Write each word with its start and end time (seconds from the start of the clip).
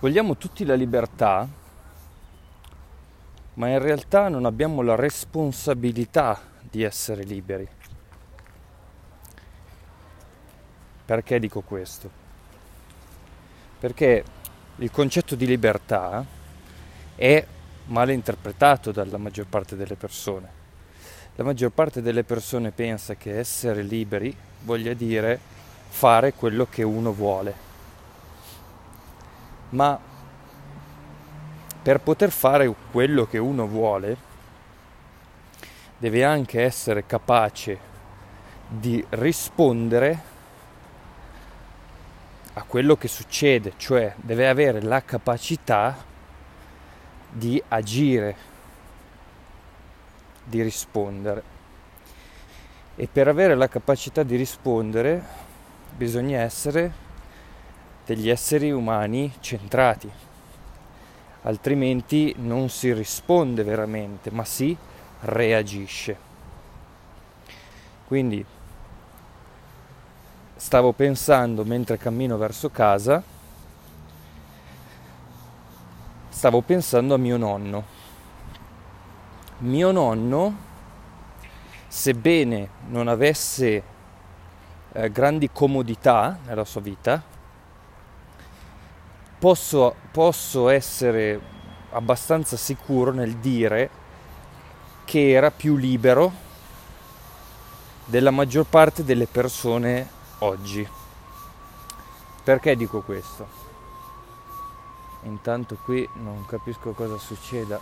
vogliamo 0.00 0.36
tutti 0.36 0.64
la 0.64 0.74
libertà, 0.74 1.46
ma 3.54 3.68
in 3.68 3.78
realtà 3.78 4.28
non 4.28 4.46
abbiamo 4.46 4.82
la 4.82 4.94
responsabilità 4.94 6.40
di 6.62 6.82
essere 6.82 7.22
liberi. 7.22 7.68
Perché 11.04 11.38
dico 11.38 11.60
questo? 11.60 12.10
Perché 13.78 14.24
il 14.76 14.90
concetto 14.90 15.34
di 15.34 15.46
libertà 15.46 16.24
è 17.14 17.44
male 17.86 18.12
interpretato 18.12 18.92
dalla 18.92 19.18
maggior 19.18 19.46
parte 19.46 19.76
delle 19.76 19.96
persone. 19.96 20.58
La 21.34 21.44
maggior 21.44 21.72
parte 21.72 22.00
delle 22.00 22.24
persone 22.24 22.70
pensa 22.70 23.16
che 23.16 23.38
essere 23.38 23.82
liberi 23.82 24.34
voglia 24.62 24.94
dire 24.94 25.38
fare 25.88 26.32
quello 26.32 26.66
che 26.70 26.82
uno 26.82 27.12
vuole. 27.12 27.69
Ma 29.70 29.98
per 31.82 32.00
poter 32.00 32.30
fare 32.30 32.72
quello 32.90 33.26
che 33.26 33.38
uno 33.38 33.66
vuole, 33.66 34.28
deve 35.96 36.24
anche 36.24 36.62
essere 36.62 37.06
capace 37.06 37.78
di 38.66 39.04
rispondere 39.10 40.28
a 42.54 42.62
quello 42.62 42.96
che 42.96 43.08
succede, 43.08 43.74
cioè 43.76 44.14
deve 44.16 44.48
avere 44.48 44.82
la 44.82 45.02
capacità 45.02 45.96
di 47.30 47.62
agire, 47.68 48.36
di 50.44 50.62
rispondere. 50.62 51.42
E 52.96 53.08
per 53.10 53.28
avere 53.28 53.54
la 53.54 53.68
capacità 53.68 54.22
di 54.22 54.36
rispondere 54.36 55.22
bisogna 55.96 56.40
essere 56.40 57.08
degli 58.10 58.28
esseri 58.28 58.72
umani 58.72 59.32
centrati, 59.38 60.10
altrimenti 61.42 62.34
non 62.38 62.68
si 62.68 62.92
risponde 62.92 63.62
veramente, 63.62 64.32
ma 64.32 64.44
si 64.44 64.76
reagisce. 65.20 66.16
Quindi 68.08 68.44
stavo 70.56 70.90
pensando 70.90 71.64
mentre 71.64 71.98
cammino 71.98 72.36
verso 72.36 72.68
casa, 72.70 73.22
stavo 76.30 76.62
pensando 76.62 77.14
a 77.14 77.16
mio 77.16 77.36
nonno. 77.36 77.84
Mio 79.58 79.92
nonno, 79.92 80.56
sebbene 81.86 82.70
non 82.88 83.06
avesse 83.06 83.82
eh, 84.94 85.10
grandi 85.12 85.48
comodità 85.52 86.36
nella 86.44 86.64
sua 86.64 86.80
vita, 86.80 87.38
posso, 89.40 89.96
posso 90.12 90.68
essere 90.68 91.40
abbastanza 91.92 92.58
sicuro 92.58 93.10
nel 93.10 93.36
dire 93.36 93.90
che 95.04 95.30
era 95.30 95.50
più 95.50 95.76
libero 95.76 96.30
della 98.04 98.30
maggior 98.30 98.66
parte 98.66 99.02
delle 99.02 99.26
persone 99.26 100.08
oggi. 100.40 100.86
Perché 102.44 102.76
dico 102.76 103.00
questo? 103.00 103.58
Intanto 105.22 105.76
qui 105.84 106.06
non 106.14 106.44
capisco 106.46 106.92
cosa 106.92 107.16
succeda. 107.16 107.80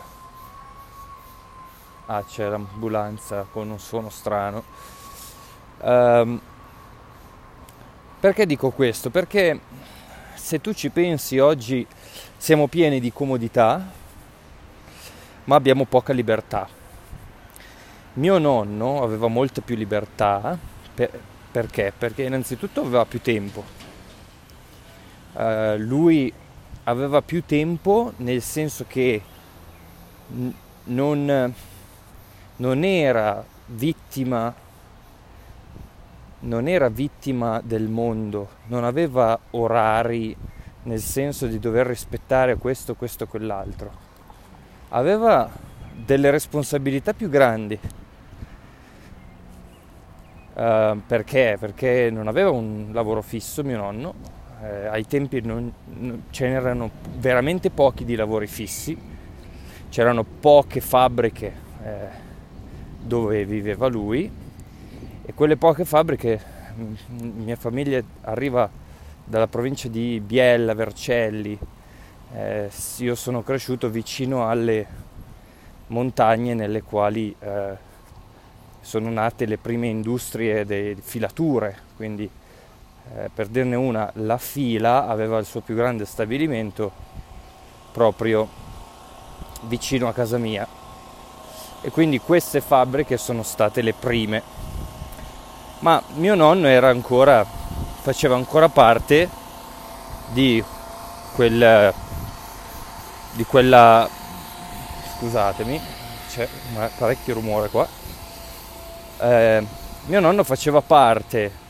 Ah, 2.06 2.22
c'è 2.22 2.48
l'ambulanza 2.48 3.46
con 3.50 3.68
un 3.68 3.78
suono 3.78 4.10
strano. 4.10 4.62
Um, 5.80 6.40
perché 8.20 8.46
dico 8.46 8.70
questo? 8.70 9.10
Perché 9.10 9.60
se 10.38 10.60
tu 10.60 10.72
ci 10.72 10.88
pensi 10.90 11.38
oggi 11.38 11.86
siamo 12.36 12.68
pieni 12.68 13.00
di 13.00 13.12
comodità, 13.12 13.84
ma 15.44 15.56
abbiamo 15.56 15.84
poca 15.84 16.12
libertà. 16.12 16.68
Mio 18.14 18.38
nonno 18.38 19.02
aveva 19.02 19.26
molta 19.28 19.60
più 19.60 19.76
libertà 19.76 20.56
per, 20.94 21.20
perché? 21.50 21.92
Perché 21.96 22.22
innanzitutto 22.22 22.80
aveva 22.80 23.04
più 23.04 23.20
tempo. 23.20 23.64
Uh, 25.32 25.76
lui 25.76 26.32
aveva 26.84 27.20
più 27.20 27.44
tempo 27.44 28.12
nel 28.16 28.40
senso 28.40 28.84
che 28.88 29.22
n- 30.28 30.54
non, 30.84 31.54
non 32.56 32.84
era 32.84 33.44
vittima 33.66 34.54
non 36.40 36.68
era 36.68 36.88
vittima 36.88 37.60
del 37.62 37.88
mondo, 37.88 38.48
non 38.66 38.84
aveva 38.84 39.38
orari 39.50 40.36
nel 40.84 41.00
senso 41.00 41.46
di 41.46 41.58
dover 41.58 41.86
rispettare 41.86 42.56
questo, 42.56 42.94
questo, 42.94 43.26
quell'altro. 43.26 44.06
Aveva 44.90 45.50
delle 45.94 46.30
responsabilità 46.30 47.12
più 47.12 47.28
grandi 47.28 47.78
Uh, 50.58 51.00
perché? 51.06 51.56
Perché 51.56 52.10
non 52.10 52.26
aveva 52.26 52.50
un 52.50 52.88
lavoro 52.90 53.22
fisso 53.22 53.62
mio 53.62 53.76
nonno, 53.76 54.14
eh, 54.60 54.86
ai 54.86 55.06
tempi 55.06 55.40
non, 55.40 55.72
non, 55.84 56.24
ce 56.30 56.48
n'erano 56.48 56.90
veramente 57.18 57.70
pochi 57.70 58.04
di 58.04 58.16
lavori 58.16 58.48
fissi, 58.48 58.98
c'erano 59.88 60.24
poche 60.24 60.80
fabbriche 60.80 61.52
eh, 61.84 62.08
dove 63.00 63.44
viveva 63.44 63.86
lui 63.86 64.28
e 65.28 65.34
quelle 65.34 65.58
poche 65.58 65.84
fabbriche, 65.84 66.40
mia 67.18 67.56
famiglia 67.56 68.02
arriva 68.22 68.66
dalla 69.22 69.46
provincia 69.46 69.86
di 69.88 70.22
Biella, 70.24 70.72
Vercelli, 70.72 71.58
eh, 72.32 72.70
io 72.96 73.14
sono 73.14 73.42
cresciuto 73.42 73.90
vicino 73.90 74.48
alle 74.48 74.86
montagne 75.88 76.54
nelle 76.54 76.82
quali 76.82 77.36
eh, 77.38 77.76
sono 78.80 79.10
nate 79.10 79.44
le 79.44 79.58
prime 79.58 79.88
industrie 79.88 80.64
di 80.64 80.96
filature, 80.98 81.76
quindi 81.94 82.24
eh, 82.24 83.28
per 83.28 83.48
dirne 83.48 83.76
una, 83.76 84.10
la 84.14 84.38
fila 84.38 85.06
aveva 85.06 85.36
il 85.36 85.44
suo 85.44 85.60
più 85.60 85.74
grande 85.74 86.06
stabilimento 86.06 86.90
proprio 87.92 88.48
vicino 89.64 90.08
a 90.08 90.14
casa 90.14 90.38
mia. 90.38 90.66
E 91.82 91.90
quindi 91.90 92.18
queste 92.18 92.62
fabbriche 92.62 93.18
sono 93.18 93.42
state 93.42 93.82
le 93.82 93.92
prime. 93.92 94.67
Ma 95.80 96.02
mio 96.14 96.34
nonno 96.34 96.68
ancora, 96.86 97.44
faceva 98.00 98.34
ancora 98.34 98.68
parte 98.68 99.28
di 100.28 100.62
quel, 101.34 101.92
di 103.32 103.44
quella, 103.44 104.08
scusatemi, 105.18 105.80
c'è 106.28 106.48
parecchio 106.96 107.34
rumore 107.34 107.68
qua 107.68 107.98
eh, 109.20 109.66
mio 110.06 110.20
nonno 110.20 110.44
faceva 110.44 110.80
parte 110.80 111.66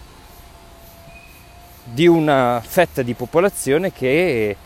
di 1.83 2.07
una 2.07 2.63
fetta 2.65 3.03
di 3.03 3.15
popolazione 3.15 3.93
che 3.93 4.57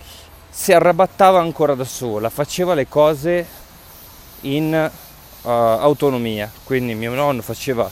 si 0.51 0.73
arrabattava 0.73 1.41
ancora 1.41 1.75
da 1.75 1.85
sola, 1.85 2.29
faceva 2.29 2.75
le 2.75 2.89
cose 2.89 3.47
in 4.43 4.91
uh, 5.43 5.49
autonomia. 5.49 6.51
Quindi 6.65 6.95
mio 6.95 7.15
nonno 7.15 7.41
faceva 7.41 7.89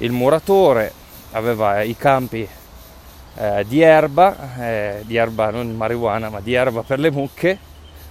il 0.00 0.12
muratore, 0.12 0.92
aveva 1.32 1.82
i 1.82 1.96
campi 1.96 2.46
eh, 3.36 3.64
di 3.66 3.80
erba, 3.80 4.56
eh, 4.58 5.02
di 5.04 5.16
erba 5.16 5.50
non 5.50 5.74
marijuana, 5.76 6.28
ma 6.28 6.40
di 6.40 6.54
erba 6.54 6.82
per 6.82 6.98
le 6.98 7.10
mucche, 7.10 7.58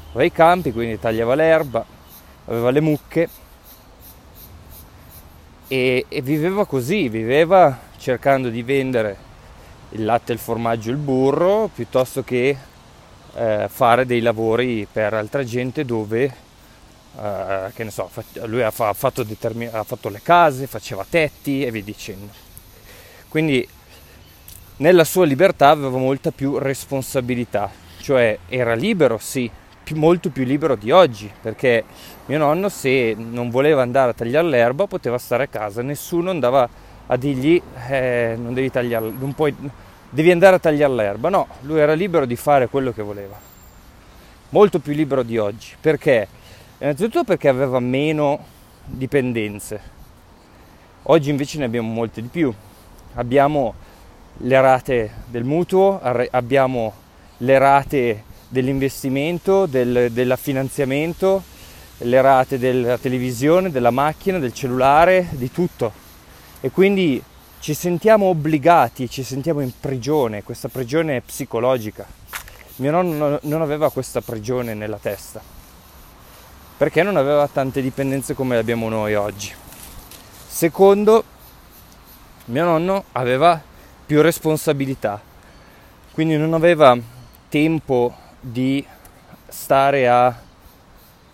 aveva 0.09 0.23
i 0.23 0.31
campi, 0.31 0.71
quindi 0.71 0.99
tagliava 0.99 1.35
l'erba, 1.35 1.85
aveva 2.45 2.69
le 2.71 2.81
mucche 2.81 3.29
e, 5.67 6.05
e 6.07 6.21
viveva 6.21 6.65
così, 6.65 7.09
viveva 7.09 7.77
cercando 7.97 8.49
di 8.49 8.63
vendere 8.63 9.27
il 9.91 10.05
latte, 10.05 10.33
il 10.33 10.39
formaggio, 10.39 10.91
il 10.91 10.97
burro, 10.97 11.69
piuttosto 11.73 12.23
che 12.23 12.55
eh, 13.35 13.65
fare 13.67 14.05
dei 14.05 14.21
lavori 14.21 14.87
per 14.91 15.13
altra 15.13 15.43
gente 15.43 15.85
dove, 15.85 16.33
eh, 17.17 17.71
che 17.73 17.83
ne 17.83 17.91
so, 17.91 18.09
lui 18.45 18.61
ha 18.61 18.71
fatto, 18.71 19.23
determin- 19.23 19.73
ha 19.73 19.83
fatto 19.83 20.09
le 20.09 20.21
case, 20.21 20.67
faceva 20.67 21.05
tetti 21.09 21.63
e 21.63 21.71
via 21.71 21.83
dicendo. 21.83 22.31
Quindi 23.27 23.67
nella 24.77 25.03
sua 25.03 25.25
libertà 25.25 25.69
aveva 25.69 25.97
molta 25.97 26.31
più 26.31 26.57
responsabilità, 26.57 27.69
cioè 27.99 28.37
era 28.47 28.73
libero, 28.73 29.17
sì, 29.17 29.49
più, 29.83 29.97
molto 29.97 30.29
più 30.29 30.43
libero 30.43 30.75
di 30.75 30.91
oggi, 30.91 31.31
perché 31.41 31.83
mio 32.27 32.37
nonno 32.37 32.69
se 32.69 33.15
non 33.17 33.49
voleva 33.49 33.81
andare 33.81 34.11
a 34.11 34.13
tagliare 34.13 34.47
l'erba 34.47 34.87
poteva 34.87 35.17
stare 35.17 35.43
a 35.43 35.47
casa, 35.47 35.81
nessuno 35.81 36.29
andava 36.29 36.69
a 37.07 37.17
dirgli 37.17 37.61
eh, 37.89 38.35
non 38.37 38.53
devi 38.53 38.71
tagliare, 38.71 39.11
non 39.17 39.33
puoi, 39.33 39.53
devi 40.09 40.31
andare 40.31 40.55
a 40.55 40.59
tagliare 40.59 40.93
l'erba, 40.93 41.29
no, 41.29 41.47
lui 41.61 41.79
era 41.79 41.93
libero 41.93 42.25
di 42.25 42.35
fare 42.35 42.67
quello 42.67 42.93
che 42.93 43.01
voleva, 43.01 43.37
molto 44.49 44.79
più 44.79 44.93
libero 44.93 45.23
di 45.23 45.37
oggi, 45.37 45.73
perché? 45.79 46.27
Innanzitutto 46.81 47.25
perché 47.25 47.49
aveva 47.49 47.81
meno 47.81 48.39
dipendenze, 48.85 49.81
oggi 51.03 51.29
invece 51.29 51.57
ne 51.57 51.65
abbiamo 51.65 51.91
molte 51.91 52.21
di 52.21 52.29
più, 52.29 52.53
abbiamo 53.15 53.73
le 54.37 54.61
rate 54.61 55.11
del 55.25 55.43
mutuo, 55.43 55.99
abbiamo 55.99 56.93
le 57.39 57.57
rate 57.57 58.23
dell'investimento, 58.47 59.65
del, 59.65 60.09
del 60.11 60.35
finanziamento, 60.39 61.43
le 61.97 62.21
rate 62.21 62.57
della 62.57 62.97
televisione, 62.97 63.71
della 63.71 63.91
macchina, 63.91 64.39
del 64.39 64.53
cellulare, 64.53 65.27
di 65.31 65.51
tutto. 65.51 65.91
E 66.61 66.71
quindi 66.71 67.21
ci 67.59 67.73
sentiamo 67.73 68.27
obbligati, 68.27 69.09
ci 69.09 69.23
sentiamo 69.23 69.59
in 69.59 69.73
prigione, 69.77 70.43
questa 70.43 70.69
prigione 70.69 71.19
psicologica. 71.19 72.07
Mio 72.77 72.91
nonno 72.91 73.37
non 73.41 73.61
aveva 73.61 73.91
questa 73.91 74.21
prigione 74.21 74.73
nella 74.73 74.97
testa, 74.97 75.41
perché 76.79 77.03
non 77.03 77.17
aveva 77.17 77.45
tante 77.49 77.81
dipendenze 77.81 78.33
come 78.33 78.55
le 78.55 78.61
abbiamo 78.61 78.87
noi 78.87 79.13
oggi. 79.13 79.51
Secondo, 80.47 81.25
mio 82.45 82.63
nonno 82.63 83.03
aveva 83.11 83.61
più 84.05 84.21
responsabilità, 84.21 85.21
quindi 86.13 86.37
non 86.37 86.53
aveva 86.53 86.97
tempo 87.49 88.15
di 88.39 88.85
stare 89.49 90.07
a, 90.07 90.33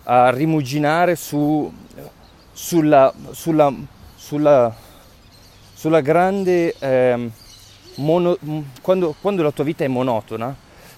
a 0.02 0.30
rimuginare 0.30 1.14
su, 1.14 1.72
sulla, 2.52 3.14
sulla, 3.30 3.72
sulla, 4.16 4.74
sulla, 5.74 6.00
grande... 6.00 6.74
Eh, 6.76 7.30
mono, 7.98 8.36
quando, 8.82 9.14
quando 9.20 9.44
la 9.44 9.52
tua 9.52 9.62
vita 9.62 9.84
è 9.84 9.88
monotona, 9.88 10.52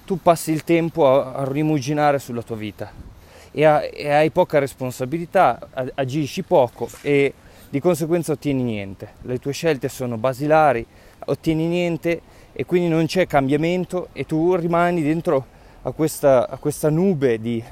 tu 0.06 0.18
passi 0.22 0.52
il 0.52 0.64
tempo 0.64 1.06
a, 1.06 1.34
a 1.34 1.44
rimuginare 1.44 2.18
sulla 2.18 2.42
tua 2.42 2.56
vita 2.56 3.08
e, 3.50 3.64
a, 3.64 3.82
e, 3.82 4.10
hai 4.10 4.30
poca 4.30 4.58
responsabilità, 4.58 5.58
agisci 5.94 6.42
poco 6.42 6.88
e 7.02 7.32
di 7.68 7.80
conseguenza 7.80 8.32
ottieni 8.32 8.62
niente. 8.62 9.14
Le 9.22 9.38
tue 9.38 9.52
scelte 9.52 9.88
sono 9.88 10.16
basilari, 10.16 10.84
ottieni 11.26 11.66
niente 11.66 12.20
e 12.52 12.64
quindi 12.64 12.88
non 12.88 13.06
c'è 13.06 13.26
cambiamento 13.26 14.08
e 14.12 14.24
tu 14.24 14.54
rimani 14.54 15.02
dentro 15.02 15.46
a 15.82 15.92
questa, 15.92 16.48
a 16.48 16.56
questa 16.56 16.90
nube 16.90 17.40
di, 17.40 17.62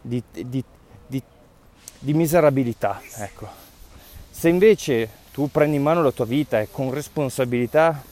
di, 0.00 0.22
di, 0.32 0.64
di 1.98 2.14
miserabilità. 2.14 3.00
Ecco. 3.16 3.48
Se 4.30 4.48
invece 4.48 5.08
tu 5.32 5.50
prendi 5.50 5.76
in 5.76 5.82
mano 5.82 6.02
la 6.02 6.12
tua 6.12 6.24
vita 6.24 6.60
e 6.60 6.68
con 6.70 6.92
responsabilità 6.92 8.02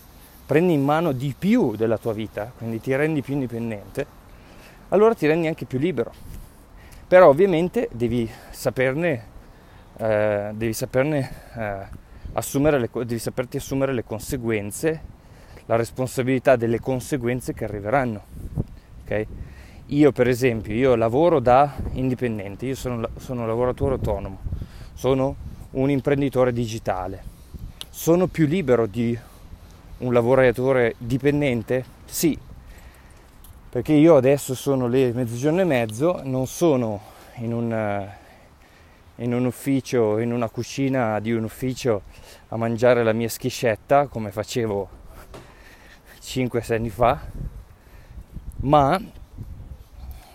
prendi 0.46 0.72
in 0.72 0.82
mano 0.82 1.12
di 1.12 1.34
più 1.36 1.74
della 1.74 1.98
tua 1.98 2.12
vita, 2.12 2.52
quindi 2.56 2.80
ti 2.80 2.94
rendi 2.94 3.20
più 3.20 3.34
indipendente, 3.34 4.06
allora 4.90 5.14
ti 5.14 5.26
rendi 5.26 5.48
anche 5.48 5.64
più 5.64 5.78
libero. 5.78 6.12
Però 7.08 7.28
ovviamente 7.28 7.88
devi 7.92 8.28
saperne, 8.50 9.24
eh, 9.98 10.50
devi 10.52 10.72
saperne 10.72 11.30
eh, 11.54 11.86
assumere 12.32 12.80
le, 12.80 12.90
devi 12.92 13.20
saperti 13.20 13.58
assumere 13.58 13.92
le 13.92 14.02
conseguenze, 14.02 15.00
la 15.66 15.76
responsabilità 15.76 16.56
delle 16.56 16.80
conseguenze 16.80 17.54
che 17.54 17.62
arriveranno. 17.62 18.22
Okay? 19.04 19.24
Io 19.86 20.10
per 20.10 20.26
esempio, 20.26 20.74
io 20.74 20.96
lavoro 20.96 21.38
da 21.38 21.76
indipendente, 21.92 22.66
io 22.66 22.74
sono, 22.74 23.08
sono 23.18 23.42
un 23.42 23.46
lavoratore 23.46 23.94
autonomo, 23.94 24.40
sono 24.94 25.36
un 25.72 25.90
imprenditore 25.90 26.52
digitale, 26.52 27.22
sono 27.88 28.26
più 28.26 28.46
libero 28.46 28.86
di 28.86 29.16
un 29.98 30.12
lavoratore 30.12 30.96
dipendente? 30.98 31.84
Sì, 32.04 32.36
perché 33.76 33.92
io 33.92 34.16
adesso 34.16 34.54
sono 34.54 34.86
le 34.86 35.12
mezzogiorno 35.12 35.60
e 35.60 35.64
mezzo, 35.64 36.22
non 36.24 36.46
sono 36.46 36.98
in 37.40 37.52
un, 37.52 37.70
eh, 37.70 38.16
in 39.16 39.34
un 39.34 39.44
ufficio, 39.44 40.18
in 40.18 40.32
una 40.32 40.48
cucina 40.48 41.20
di 41.20 41.32
un 41.32 41.44
ufficio 41.44 42.04
a 42.48 42.56
mangiare 42.56 43.04
la 43.04 43.12
mia 43.12 43.28
schiscetta 43.28 44.06
come 44.06 44.30
facevo 44.30 44.88
5-6 46.22 46.72
anni 46.72 46.88
fa, 46.88 47.20
ma 48.60 48.98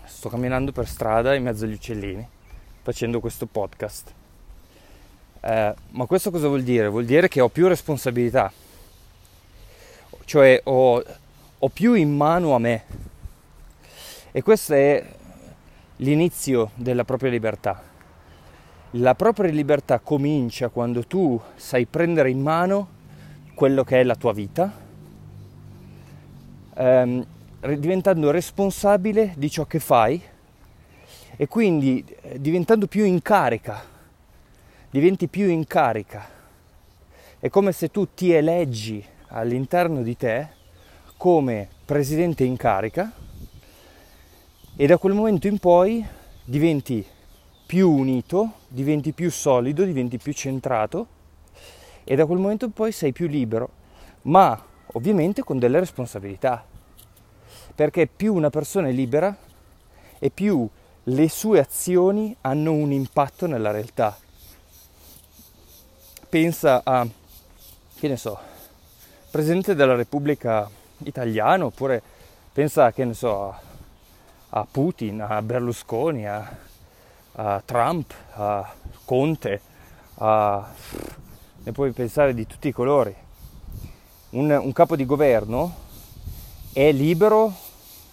sto 0.05 0.29
camminando 0.29 0.71
per 0.71 0.87
strada 0.87 1.33
in 1.33 1.41
mezzo 1.41 1.65
agli 1.65 1.73
uccellini 1.73 2.23
facendo 2.83 3.19
questo 3.19 3.47
podcast. 3.47 4.13
Eh, 5.39 5.73
ma 5.89 6.05
questo 6.05 6.29
cosa 6.29 6.47
vuol 6.47 6.61
dire? 6.61 6.87
Vuol 6.89 7.05
dire 7.05 7.27
che 7.27 7.41
ho 7.41 7.49
più 7.49 7.67
responsabilità 7.67 8.53
cioè 10.25 10.61
ho, 10.63 11.03
ho 11.57 11.69
più 11.69 11.95
in 11.95 12.15
mano 12.15 12.53
a 12.53 12.59
me. 12.59 13.09
E 14.33 14.41
questo 14.41 14.73
è 14.73 15.05
l'inizio 15.97 16.71
della 16.75 17.03
propria 17.03 17.29
libertà. 17.29 17.83
La 18.91 19.13
propria 19.13 19.51
libertà 19.51 19.99
comincia 19.99 20.69
quando 20.69 21.03
tu 21.03 21.39
sai 21.55 21.85
prendere 21.85 22.29
in 22.29 22.41
mano 22.41 22.87
quello 23.53 23.83
che 23.83 23.99
è 23.99 24.03
la 24.03 24.15
tua 24.15 24.31
vita, 24.31 24.71
ehm, 26.75 27.25
diventando 27.77 28.31
responsabile 28.31 29.33
di 29.35 29.49
ciò 29.49 29.65
che 29.65 29.79
fai 29.79 30.21
e 31.35 31.47
quindi 31.47 32.03
eh, 32.21 32.39
diventando 32.39 32.87
più 32.87 33.03
in 33.03 33.21
carica, 33.21 33.83
diventi 34.89 35.27
più 35.27 35.49
in 35.49 35.67
carica. 35.67 36.25
È 37.37 37.49
come 37.49 37.73
se 37.73 37.91
tu 37.91 38.07
ti 38.13 38.31
eleggi 38.31 39.03
all'interno 39.27 40.01
di 40.03 40.15
te 40.15 40.47
come 41.17 41.67
presidente 41.83 42.45
in 42.45 42.55
carica 42.55 43.11
e 44.75 44.87
da 44.87 44.97
quel 44.97 45.13
momento 45.13 45.47
in 45.47 45.57
poi 45.59 46.05
diventi 46.43 47.05
più 47.65 47.89
unito, 47.89 48.53
diventi 48.67 49.11
più 49.11 49.29
solido, 49.29 49.83
diventi 49.83 50.17
più 50.17 50.33
centrato 50.33 51.07
e 52.03 52.15
da 52.15 52.25
quel 52.25 52.39
momento 52.39 52.65
in 52.65 52.71
poi 52.71 52.91
sei 52.91 53.11
più 53.11 53.27
libero, 53.27 53.69
ma 54.23 54.59
ovviamente 54.93 55.43
con 55.43 55.59
delle 55.59 55.79
responsabilità, 55.79 56.65
perché 57.75 58.07
più 58.07 58.33
una 58.33 58.49
persona 58.49 58.87
è 58.87 58.91
libera 58.91 59.35
e 60.19 60.29
più 60.29 60.67
le 61.03 61.29
sue 61.29 61.59
azioni 61.59 62.35
hanno 62.41 62.73
un 62.73 62.91
impatto 62.91 63.47
nella 63.47 63.71
realtà. 63.71 64.17
Pensa 66.27 66.81
a, 66.83 67.07
che 67.97 68.07
ne 68.07 68.17
so, 68.17 68.39
Presidente 69.29 69.75
della 69.75 69.95
Repubblica 69.95 70.69
italiana 71.03 71.65
oppure 71.65 72.01
pensa 72.51 72.91
che 72.91 73.05
ne 73.05 73.13
so 73.13 73.69
a 74.53 74.67
Putin, 74.69 75.21
a 75.21 75.41
Berlusconi, 75.41 76.27
a, 76.27 76.57
a, 77.33 77.61
Trump, 77.63 78.13
a 78.33 78.73
Conte, 79.05 79.61
a, 80.15 80.69
ne 81.63 81.71
puoi 81.71 81.91
pensare 81.91 82.33
di 82.33 82.45
tutti 82.45 82.67
i 82.67 82.73
colori. 82.73 83.15
Un, 84.31 84.49
un 84.49 84.71
capo 84.73 84.95
di 84.95 85.05
governo 85.05 85.75
è 86.73 86.91
libero 86.91 87.53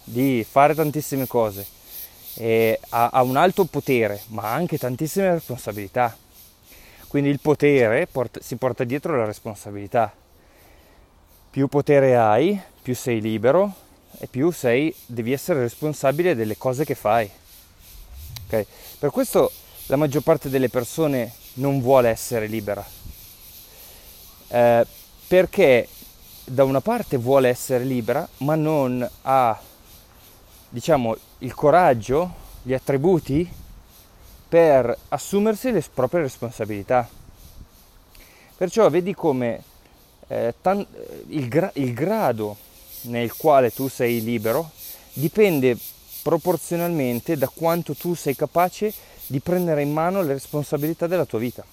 di 0.03 0.45
fare 0.49 0.75
tantissime 0.75 1.27
cose, 1.27 1.65
ha, 2.89 3.09
ha 3.09 3.21
un 3.21 3.35
alto 3.35 3.65
potere 3.65 4.21
ma 4.27 4.51
anche 4.53 4.77
tantissime 4.77 5.33
responsabilità. 5.33 6.15
Quindi 7.07 7.29
il 7.29 7.39
potere 7.39 8.07
porta, 8.07 8.39
si 8.41 8.55
porta 8.55 8.83
dietro 8.83 9.17
la 9.17 9.25
responsabilità 9.25 10.13
più 11.49 11.67
potere 11.67 12.15
hai, 12.15 12.61
più 12.81 12.93
sei 12.93 13.19
libero 13.19 13.87
e 14.19 14.27
più 14.27 14.51
sei, 14.51 14.93
devi 15.05 15.31
essere 15.31 15.61
responsabile 15.61 16.35
delle 16.35 16.57
cose 16.57 16.83
che 16.83 16.93
fai. 16.93 17.29
Okay? 18.45 18.65
Per 18.99 19.09
questo 19.11 19.51
la 19.87 19.95
maggior 19.95 20.21
parte 20.21 20.49
delle 20.49 20.69
persone 20.69 21.33
non 21.53 21.81
vuole 21.81 22.09
essere 22.09 22.47
libera. 22.47 22.85
Eh, 24.49 24.85
perché 25.27 25.87
da 26.43 26.63
una 26.65 26.81
parte 26.81 27.17
vuole 27.17 27.47
essere 27.47 27.85
libera, 27.85 28.27
ma 28.37 28.55
non 28.55 29.07
ha, 29.21 29.59
diciamo, 30.67 31.15
il 31.39 31.53
coraggio, 31.53 32.47
gli 32.61 32.73
attributi 32.73 33.49
per 34.49 34.97
assumersi 35.09 35.71
le 35.71 35.83
proprie 35.93 36.21
responsabilità. 36.21 37.07
Perciò 38.57 38.89
vedi 38.89 39.13
come 39.13 39.63
eh, 40.27 40.55
tan- 40.59 40.85
il, 41.27 41.47
gra- 41.47 41.71
il 41.75 41.93
grado 41.93 42.57
nel 43.01 43.35
quale 43.35 43.71
tu 43.71 43.87
sei 43.87 44.21
libero 44.23 44.71
dipende 45.13 45.77
proporzionalmente 46.21 47.37
da 47.37 47.47
quanto 47.47 47.95
tu 47.95 48.13
sei 48.13 48.35
capace 48.35 48.93
di 49.27 49.39
prendere 49.39 49.81
in 49.81 49.91
mano 49.91 50.21
le 50.21 50.33
responsabilità 50.33 51.07
della 51.07 51.25
tua 51.25 51.39
vita. 51.39 51.63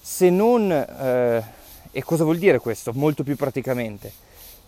Se 0.00 0.30
non, 0.30 0.70
eh, 0.70 1.42
e 1.90 2.02
cosa 2.02 2.24
vuol 2.24 2.38
dire 2.38 2.58
questo? 2.58 2.92
Molto 2.94 3.22
più 3.22 3.36
praticamente. 3.36 4.12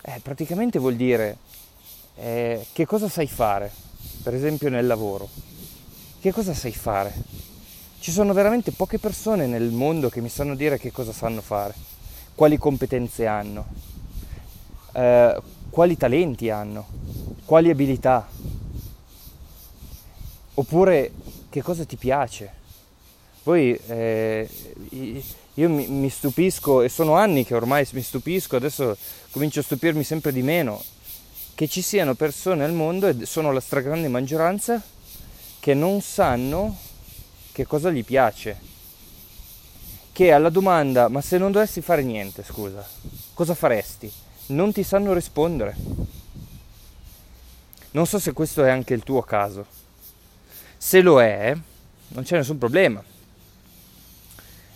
Eh, 0.02 0.20
praticamente 0.22 0.78
vuol 0.78 0.96
dire 0.96 1.36
eh, 2.16 2.66
che 2.72 2.86
cosa 2.86 3.08
sai 3.08 3.26
fare, 3.26 3.70
per 4.22 4.34
esempio 4.34 4.70
nel 4.70 4.86
lavoro. 4.86 5.28
Che 6.20 6.32
cosa 6.32 6.54
sai 6.54 6.72
fare? 6.72 7.12
Ci 8.00 8.10
sono 8.10 8.32
veramente 8.32 8.72
poche 8.72 8.98
persone 8.98 9.46
nel 9.46 9.70
mondo 9.70 10.08
che 10.08 10.20
mi 10.20 10.28
sanno 10.28 10.54
dire 10.54 10.78
che 10.78 10.90
cosa 10.90 11.12
sanno 11.12 11.40
fare 11.40 11.74
quali 12.38 12.56
competenze 12.56 13.26
hanno, 13.26 13.66
eh, 14.92 15.40
quali 15.70 15.96
talenti 15.96 16.50
hanno, 16.50 16.86
quali 17.44 17.70
abilità, 17.70 18.28
oppure 20.54 21.12
che 21.50 21.62
cosa 21.62 21.84
ti 21.84 21.96
piace. 21.96 22.52
Poi 23.42 23.78
eh, 23.86 24.48
io 25.54 25.68
mi, 25.68 25.86
mi, 25.86 26.10
stupisco, 26.10 26.82
e 26.82 26.88
sono 26.88 27.14
anni 27.14 27.44
che 27.44 27.54
ormai 27.54 27.86
mi 27.92 28.02
stupisco, 28.02 28.56
adesso 28.56 28.96
comincio 29.30 29.60
a 29.60 29.62
stupirmi 29.62 30.04
sempre 30.04 30.32
di 30.32 30.42
meno, 30.42 30.82
che 31.54 31.66
ci 31.68 31.82
siano 31.82 32.14
persone 32.14 32.64
al 32.64 32.72
mondo, 32.72 33.06
e 33.06 33.26
sono 33.26 33.52
la 33.52 33.60
stragrande 33.60 34.08
maggioranza, 34.08 34.82
che 35.60 35.74
non 35.74 36.00
sanno 36.00 36.76
che 37.52 37.66
cosa 37.66 37.90
gli 37.90 38.04
piace. 38.04 38.66
Che 40.12 40.32
alla 40.32 40.50
domanda, 40.50 41.08
ma 41.08 41.20
se 41.20 41.38
non 41.38 41.52
dovessi 41.52 41.80
fare 41.80 42.02
niente, 42.02 42.42
scusa, 42.42 42.86
cosa 43.34 43.54
faresti? 43.54 44.12
Non 44.48 44.72
ti 44.72 44.82
sanno 44.82 45.12
rispondere. 45.12 45.76
Non 47.90 48.06
so 48.06 48.18
se 48.18 48.32
questo 48.32 48.64
è 48.64 48.70
anche 48.70 48.94
il 48.94 49.02
tuo 49.02 49.22
caso. 49.22 49.66
Se 50.76 51.00
lo 51.00 51.20
è, 51.20 51.56
non 52.08 52.22
c'è 52.24 52.36
nessun 52.36 52.56
problema. 52.58 53.02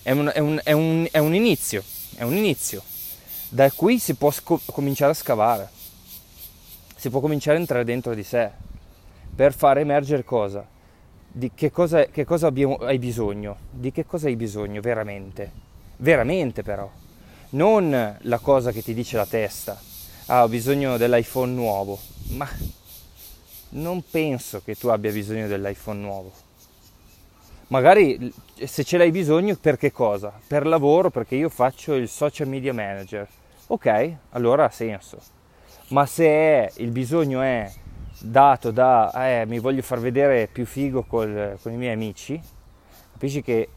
È 0.02 0.10
un, 0.10 0.30
è 0.34 0.40
un, 0.40 0.60
è 0.62 0.72
un, 0.72 1.08
è 1.10 1.18
un 1.18 1.34
inizio, 1.34 1.82
è 2.16 2.22
un 2.22 2.34
inizio. 2.34 2.82
Da 3.48 3.70
qui 3.70 3.98
si 3.98 4.14
può 4.14 4.30
sco- 4.30 4.60
cominciare 4.66 5.12
a 5.12 5.14
scavare, 5.14 5.70
si 6.96 7.08
può 7.08 7.20
cominciare 7.20 7.56
a 7.56 7.60
entrare 7.60 7.84
dentro 7.84 8.14
di 8.14 8.22
sé 8.22 8.50
per 9.34 9.54
far 9.54 9.78
emergere 9.78 10.24
cosa? 10.24 10.66
Di 11.34 11.52
che 11.54 11.70
cosa, 11.70 12.04
che 12.06 12.24
cosa 12.24 12.46
abbiamo, 12.46 12.76
hai 12.76 12.98
bisogno? 12.98 13.56
Di 13.70 13.92
che 13.92 14.04
cosa 14.04 14.26
hai 14.26 14.36
bisogno 14.36 14.80
veramente? 14.80 15.50
Veramente 15.96 16.62
però. 16.62 16.90
Non 17.52 18.16
la 18.18 18.38
cosa 18.38 18.72
che 18.72 18.82
ti 18.82 18.94
dice 18.94 19.18
la 19.18 19.26
testa. 19.26 19.78
Ah, 20.26 20.44
ho 20.44 20.48
bisogno 20.48 20.96
dell'iPhone 20.96 21.52
nuovo. 21.52 21.98
Ma 22.28 22.48
non 23.70 24.02
penso 24.08 24.62
che 24.64 24.74
tu 24.74 24.88
abbia 24.88 25.12
bisogno 25.12 25.46
dell'iPhone 25.46 26.00
nuovo. 26.00 26.32
Magari 27.68 28.32
se 28.64 28.84
ce 28.84 28.96
l'hai 28.96 29.10
bisogno 29.10 29.56
per 29.56 29.76
che 29.76 29.92
cosa? 29.92 30.32
Per 30.46 30.66
lavoro, 30.66 31.10
perché 31.10 31.34
io 31.34 31.50
faccio 31.50 31.94
il 31.94 32.08
social 32.08 32.48
media 32.48 32.72
manager. 32.72 33.28
Ok, 33.66 34.16
allora 34.30 34.64
ha 34.64 34.70
senso. 34.70 35.18
Ma 35.88 36.06
se 36.06 36.72
il 36.76 36.90
bisogno 36.90 37.42
è 37.42 37.70
dato 38.18 38.70
da 38.70 39.10
eh, 39.28 39.44
mi 39.46 39.58
voglio 39.58 39.82
far 39.82 40.00
vedere 40.00 40.46
più 40.46 40.64
figo 40.64 41.02
col, 41.02 41.58
con 41.60 41.72
i 41.72 41.76
miei 41.76 41.92
amici, 41.92 42.40
capisci 43.12 43.42
che 43.42 43.68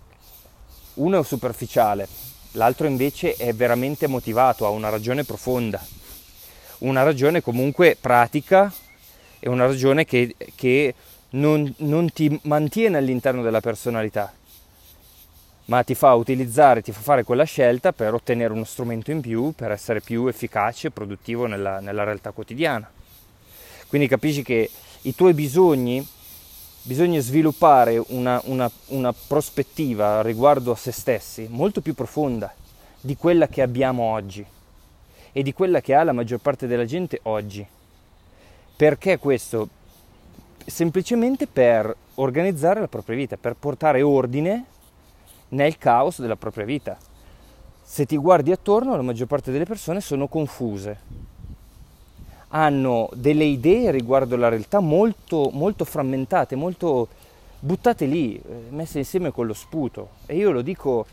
uno 0.95 1.19
è 1.19 1.23
superficiale, 1.25 2.07
l'altro 2.55 2.87
invece 2.87 3.35
è 3.35 3.53
veramente 3.53 4.07
motivato, 4.07 4.65
ha 4.65 4.69
una 4.69 4.89
ragione 4.89 5.23
profonda, 5.23 5.83
una 6.79 7.03
ragione 7.03 7.41
comunque 7.41 7.97
pratica 7.99 8.73
è 9.39 9.47
una 9.47 9.65
ragione 9.65 10.05
che, 10.05 10.35
che 10.55 10.93
non, 11.31 11.71
non 11.77 12.11
ti 12.11 12.39
mantiene 12.43 12.97
all'interno 12.97 13.41
della 13.41 13.61
personalità, 13.61 14.33
ma 15.65 15.83
ti 15.83 15.95
fa 15.95 16.13
utilizzare, 16.13 16.81
ti 16.81 16.91
fa 16.91 17.01
fare 17.01 17.23
quella 17.23 17.43
scelta 17.43 17.93
per 17.93 18.13
ottenere 18.13 18.53
uno 18.53 18.63
strumento 18.63 19.11
in 19.11 19.21
più, 19.21 19.53
per 19.55 19.71
essere 19.71 20.01
più 20.01 20.27
efficace 20.27 20.87
e 20.87 20.91
produttivo 20.91 21.45
nella, 21.45 21.79
nella 21.79 22.03
realtà 22.03 22.31
quotidiana. 22.31 22.89
Quindi 23.87 24.07
capisci 24.07 24.43
che 24.43 24.69
i 25.01 25.15
tuoi 25.15 25.33
bisogni, 25.33 26.05
bisogna 26.85 27.19
sviluppare 27.19 28.01
una, 28.09 28.39
una, 28.45 28.69
una 28.87 29.11
prospettiva 29.11 30.21
riguardo 30.21 30.71
a 30.71 30.75
se 30.75 30.91
stessi 30.91 31.47
molto 31.49 31.81
più 31.81 31.95
profonda 31.95 32.53
di 33.01 33.17
quella 33.17 33.47
che 33.47 33.63
abbiamo 33.63 34.03
oggi 34.03 34.45
e 35.31 35.43
di 35.43 35.51
quella 35.51 35.81
che 35.81 35.95
ha 35.95 36.03
la 36.03 36.11
maggior 36.11 36.39
parte 36.39 36.67
della 36.67 36.85
gente 36.85 37.19
oggi. 37.23 37.65
Perché 38.75 39.17
questo? 39.17 39.67
Semplicemente 40.63 41.47
per 41.47 41.93
organizzare 42.15 42.79
la 42.79 42.87
propria 42.87 43.15
vita, 43.15 43.35
per 43.35 43.55
portare 43.55 44.03
ordine 44.03 44.65
nel 45.49 45.77
caos 45.79 46.21
della 46.21 46.35
propria 46.35 46.65
vita. 46.65 46.97
Se 47.81 48.05
ti 48.05 48.15
guardi 48.15 48.51
attorno, 48.51 48.95
la 48.95 49.01
maggior 49.01 49.27
parte 49.27 49.51
delle 49.51 49.65
persone 49.65 50.01
sono 50.01 50.27
confuse, 50.27 50.99
hanno 52.55 53.09
delle 53.13 53.43
idee 53.43 53.91
riguardo 53.91 54.35
la 54.35 54.49
realtà 54.49 54.79
molto, 54.79 55.49
molto 55.51 55.85
frammentate, 55.85 56.55
molto 56.55 57.07
buttate 57.59 58.05
lì, 58.05 58.35
eh, 58.35 58.41
messe 58.69 58.99
insieme 58.99 59.31
con 59.31 59.45
lo 59.45 59.53
sputo. 59.53 60.09
E 60.25 60.35
io 60.35 60.51
lo 60.51 60.61
dico, 60.61 61.05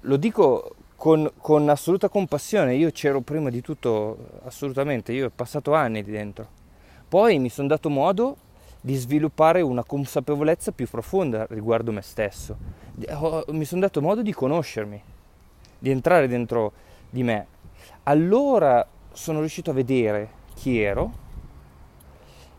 lo 0.00 0.16
dico 0.16 0.74
con, 0.96 1.30
con 1.38 1.68
assoluta 1.68 2.08
compassione, 2.08 2.74
io 2.74 2.90
c'ero 2.90 3.20
prima 3.20 3.50
di 3.50 3.60
tutto 3.60 4.16
assolutamente, 4.44 5.12
io 5.12 5.26
ho 5.26 5.32
passato 5.34 5.72
anni 5.74 6.02
di 6.02 6.10
dentro 6.10 6.64
poi 7.08 7.38
mi 7.38 7.48
sono 7.48 7.68
dato 7.68 7.88
modo 7.88 8.36
di 8.80 8.94
sviluppare 8.94 9.60
una 9.60 9.84
consapevolezza 9.84 10.72
più 10.72 10.88
profonda 10.88 11.46
riguardo 11.48 11.92
me 11.92 12.02
stesso. 12.02 12.56
Mi 13.48 13.64
sono 13.64 13.80
dato 13.80 14.00
modo 14.00 14.22
di 14.22 14.32
conoscermi, 14.32 15.00
di 15.78 15.90
entrare 15.90 16.26
dentro 16.26 16.72
di 17.08 17.22
me. 17.22 17.46
Allora 18.04 18.86
sono 19.12 19.38
riuscito 19.40 19.70
a 19.70 19.74
vedere 19.74 20.28
chi 20.56 20.80
ero, 20.80 21.24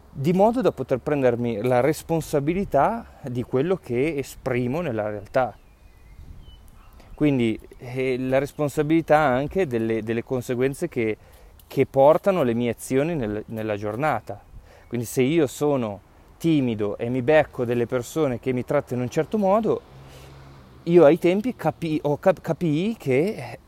di 0.10 0.32
modo 0.32 0.62
da 0.62 0.72
poter 0.72 1.00
prendermi 1.00 1.62
la 1.62 1.82
responsabilità 1.82 3.20
di 3.24 3.44
quello 3.44 3.76
che 3.76 4.16
esprimo 4.18 4.80
nella 4.80 5.10
realtà. 5.10 5.58
Quindi 7.14 7.60
eh, 7.80 8.18
la 8.18 8.38
responsabilità 8.38 9.18
anche 9.18 9.68
delle, 9.68 10.02
delle 10.04 10.24
conseguenze 10.24 10.88
che 10.88 11.18
che 11.68 11.86
portano 11.86 12.44
le 12.44 12.54
mie 12.54 12.72
azioni 12.72 13.14
nel, 13.14 13.44
nella 13.48 13.76
giornata. 13.76 14.42
Quindi 14.88 15.06
se 15.06 15.22
io 15.22 15.46
sono 15.48 16.00
timido 16.38 16.98
e 16.98 17.10
mi 17.10 17.22
becco 17.22 17.66
delle 17.66 17.86
persone 17.86 18.40
che 18.40 18.54
mi 18.54 18.64
trattano 18.64 19.02
in 19.02 19.08
un 19.08 19.10
certo 19.12 19.38
modo, 19.38 19.82
io 20.84 21.04
ai 21.04 21.20
tempi 21.20 21.56
capii, 21.56 22.02
cap- 22.20 22.42
capii 22.42 22.96
che, 22.98 23.60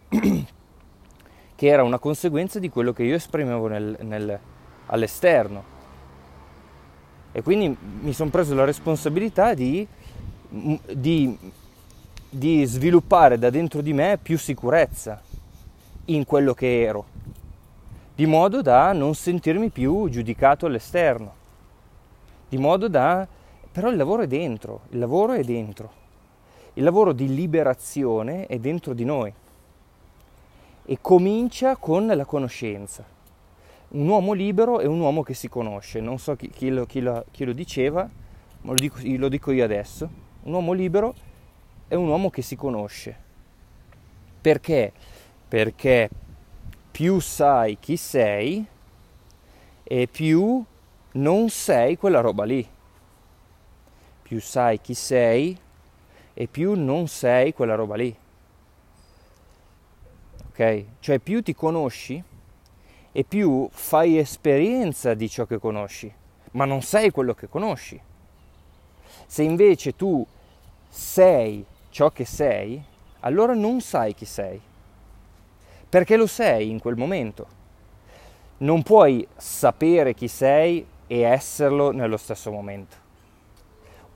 che, 1.60 1.68
era 1.68 1.84
una 1.84 2.00
conseguenza 2.00 2.58
di 2.58 2.70
quello 2.70 2.94
che 2.94 3.04
io 3.04 3.16
esprimevo 3.16 3.68
nel, 3.68 3.98
nel, 4.04 4.40
all'esterno. 4.86 5.62
E 7.34 7.42
quindi 7.42 7.76
mi 8.00 8.14
sono 8.14 8.30
preso 8.30 8.56
la 8.56 8.64
responsabilità 8.64 9.54
di, 9.54 9.86
di, 10.48 11.38
di 12.30 12.64
sviluppare 12.64 13.38
da 13.38 13.50
dentro 13.50 13.82
di 13.82 13.92
me 13.92 14.18
più 14.22 14.38
sicurezza 14.38 15.22
in 16.06 16.24
quello 16.24 16.54
che 16.54 16.82
ero 16.82 17.06
di 18.16 18.26
modo 18.26 18.62
da 18.62 18.94
non 18.94 19.14
sentirmi 19.16 19.70
più 19.70 20.10
giudicato 20.10 20.66
all'esterno, 20.66 21.34
di 22.50 22.58
modo 22.58 22.90
da... 22.90 23.28
però 23.70 23.90
il 23.90 23.96
lavoro 23.96 24.24
è 24.24 24.28
dentro, 24.28 24.82
il 24.90 25.00
lavoro 25.00 25.34
è 25.34 25.44
dentro, 25.44 25.92
il 26.74 26.84
lavoro 26.84 27.14
di 27.14 27.34
liberazione 27.34 28.46
è 28.48 28.60
dentro 28.60 28.94
di 28.94 29.06
noi 29.06 29.34
e 30.92 30.98
comincia 31.00 31.76
con 31.76 32.08
la 32.08 32.26
conoscenza. 32.26 33.06
Un 33.90 34.08
uomo 34.08 34.34
libero 34.34 34.80
è 34.80 34.88
un 34.88 35.00
uomo 35.00 35.22
che 35.22 35.36
si 35.36 35.48
conosce, 35.48 36.00
non 36.00 36.18
so 36.18 36.36
chi, 36.36 36.50
chi, 36.50 36.70
lo, 36.70 36.88
chi, 36.88 37.00
lo, 37.00 37.26
chi 37.30 37.46
lo, 37.46 37.54
diceva, 37.54 38.10
ma 38.62 38.72
lo 38.72 38.74
dico, 38.74 38.98
lo 39.04 39.30
dico 39.30 39.52
io 39.52 39.64
adesso, 39.64 40.10
un 40.42 40.54
uomo 40.54 40.74
libero 40.74 41.14
è 41.88 41.94
un 41.94 42.08
uomo 42.08 42.32
che 42.32 42.42
si 42.42 42.56
conosce. 42.56 43.16
Perché? 44.42 44.92
Perché 45.48 46.10
più 46.90 47.20
sai 47.20 47.78
chi 47.80 47.96
sei 47.96 48.66
e 49.84 50.08
più 50.08 50.64
non 51.12 51.50
sei 51.50 51.98
quella 52.00 52.20
roba 52.20 52.46
lì. 52.46 52.68
Più 54.24 54.42
sai 54.42 54.82
chi 54.82 54.96
sei 54.96 55.56
e 56.34 56.48
più 56.48 56.74
non 56.74 57.08
sei 57.08 57.54
quella 57.54 57.76
roba 57.76 57.96
lì. 57.96 58.16
Cioè 61.00 61.20
più 61.20 61.42
ti 61.42 61.56
conosci 61.56 62.22
e 63.12 63.24
più 63.24 63.68
fai 63.72 64.18
esperienza 64.18 65.14
di 65.14 65.30
ciò 65.30 65.46
che 65.46 65.58
conosci, 65.58 66.12
ma 66.52 66.66
non 66.66 66.82
sei 66.82 67.12
quello 67.12 67.34
che 67.34 67.48
conosci. 67.48 68.00
Se 69.26 69.44
invece 69.44 69.96
tu 69.96 70.26
sei 70.88 71.66
ciò 71.90 72.10
che 72.10 72.26
sei, 72.26 72.84
allora 73.22 73.54
non 73.54 73.80
sai 73.80 74.14
chi 74.14 74.26
sei 74.26 74.62
perché 75.90 76.16
lo 76.16 76.28
sei 76.28 76.70
in 76.70 76.80
quel 76.80 76.96
momento. 76.96 77.58
Non 78.58 78.84
puoi 78.84 79.28
sapere 79.36 80.14
chi 80.14 80.28
sei 80.28 80.86
e 81.08 81.22
esserlo 81.22 81.92
nello 81.92 82.18
stesso 82.18 82.52
momento. 82.52 82.96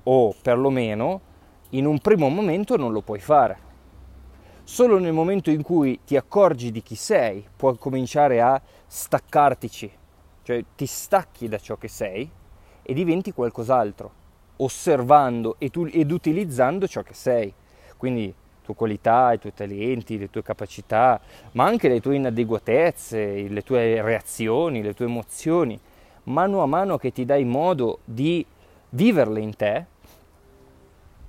O 0.04 0.36
perlomeno 0.40 1.32
in 1.70 1.88
un 1.88 1.98
primo 2.00 2.30
momento 2.30 2.78
non 2.78 2.92
lo 2.92 3.02
puoi 3.02 3.20
fare. 3.20 3.72
Solo 4.66 4.98
nel 4.98 5.12
momento 5.12 5.52
in 5.52 5.62
cui 5.62 6.00
ti 6.06 6.16
accorgi 6.16 6.72
di 6.72 6.82
chi 6.82 6.96
sei 6.96 7.46
puoi 7.56 7.78
cominciare 7.78 8.42
a 8.42 8.60
staccartici, 8.88 9.92
cioè 10.42 10.64
ti 10.76 10.86
stacchi 10.86 11.50
da 11.50 11.58
ciò 11.58 11.76
che 11.76 11.90
sei 11.90 12.30
e 12.82 12.94
diventi 12.94 13.34
qualcos'altro, 13.34 14.12
osservando 14.58 15.58
ed 15.60 16.12
utilizzando 16.12 16.88
ciò 16.88 17.02
che 17.02 17.14
sei. 17.14 17.54
Quindi 17.98 18.34
tue 18.64 18.74
qualità, 18.74 19.34
i 19.34 19.40
tuoi 19.40 19.54
talenti, 19.54 20.18
le 20.18 20.30
tue 20.30 20.42
capacità, 20.42 21.20
ma 21.52 21.66
anche 21.66 21.90
le 21.90 22.00
tue 22.00 22.16
inadeguatezze, 22.16 23.50
le 23.50 23.62
tue 23.64 24.02
reazioni, 24.02 24.82
le 24.82 24.94
tue 24.94 25.06
emozioni, 25.06 25.78
mano 26.24 26.62
a 26.62 26.66
mano 26.66 26.98
che 26.98 27.12
ti 27.12 27.26
dai 27.26 27.44
modo 27.44 28.00
di 28.06 28.44
viverle 28.92 29.42
in 29.42 29.56
te, 29.58 29.86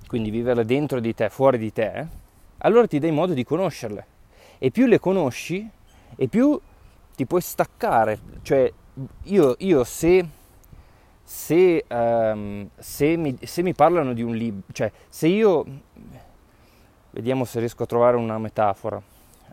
quindi 0.07 0.29
viverle 0.29 0.63
dentro 0.63 1.01
di 1.01 1.13
te, 1.13 1.29
fuori 1.29 1.57
di 1.57 1.73
te, 1.73 2.23
allora 2.65 2.87
ti 2.87 2.99
dai 2.99 3.11
modo 3.11 3.33
di 3.33 3.43
conoscerle. 3.43 4.05
E 4.57 4.71
più 4.71 4.87
le 4.87 4.99
conosci, 4.99 5.69
e 6.15 6.27
più 6.27 6.59
ti 7.15 7.25
puoi 7.25 7.41
staccare, 7.41 8.19
cioè 8.41 8.71
io, 9.23 9.55
io 9.59 9.83
se, 9.83 10.25
se, 11.23 11.85
um, 11.87 12.67
se, 12.75 13.15
mi, 13.15 13.37
se 13.43 13.61
mi 13.61 13.73
parlano 13.73 14.13
di 14.13 14.21
un 14.23 14.35
libro, 14.35 14.63
cioè 14.73 14.91
se 15.07 15.27
io, 15.27 15.65
vediamo 17.11 17.45
se 17.45 17.59
riesco 17.59 17.83
a 17.83 17.85
trovare 17.85 18.17
una 18.17 18.37
metafora. 18.39 19.01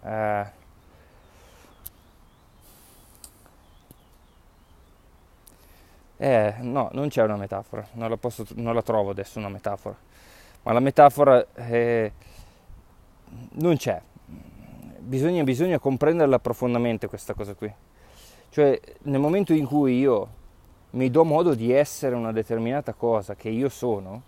Uh, 0.03 0.61
Eh, 6.23 6.55
no, 6.61 6.89
non 6.93 7.09
c'è 7.09 7.21
una 7.25 7.35
metafora, 7.35 7.85
non 7.95 8.09
la, 8.09 8.17
posso, 8.17 8.45
non 8.55 8.75
la, 8.75 8.83
trovo 8.83 9.11
adesso 9.11 9.41
una 9.41 9.49
metafora, 9.49 9.97
ma 10.63 10.73
la 10.73 10.79
metafora 10.79 11.45
eh, 11.55 12.13
non 13.55 13.77
c'è, 13.77 14.01
bisogna, 14.99 15.43
bisogna 15.43 15.79
comprenderla 15.79 16.39
profondamente 16.39 17.09
questa 17.09 17.35
cosa 17.35 17.55
qui. 17.55 17.73
Cioè, 18.49 18.79
nel 19.03 19.21
momento 19.21 19.53
in 19.53 19.67
cui 19.67 19.99
io 19.99 20.29
mi 20.91 21.11
do 21.11 21.25
modo 21.25 21.55
di 21.55 21.73
essere 21.73 22.15
una 22.15 22.33
determinata 22.33 22.93
cosa 22.93 23.35
che 23.35 23.49
io 23.49 23.69
sono, 23.69 24.23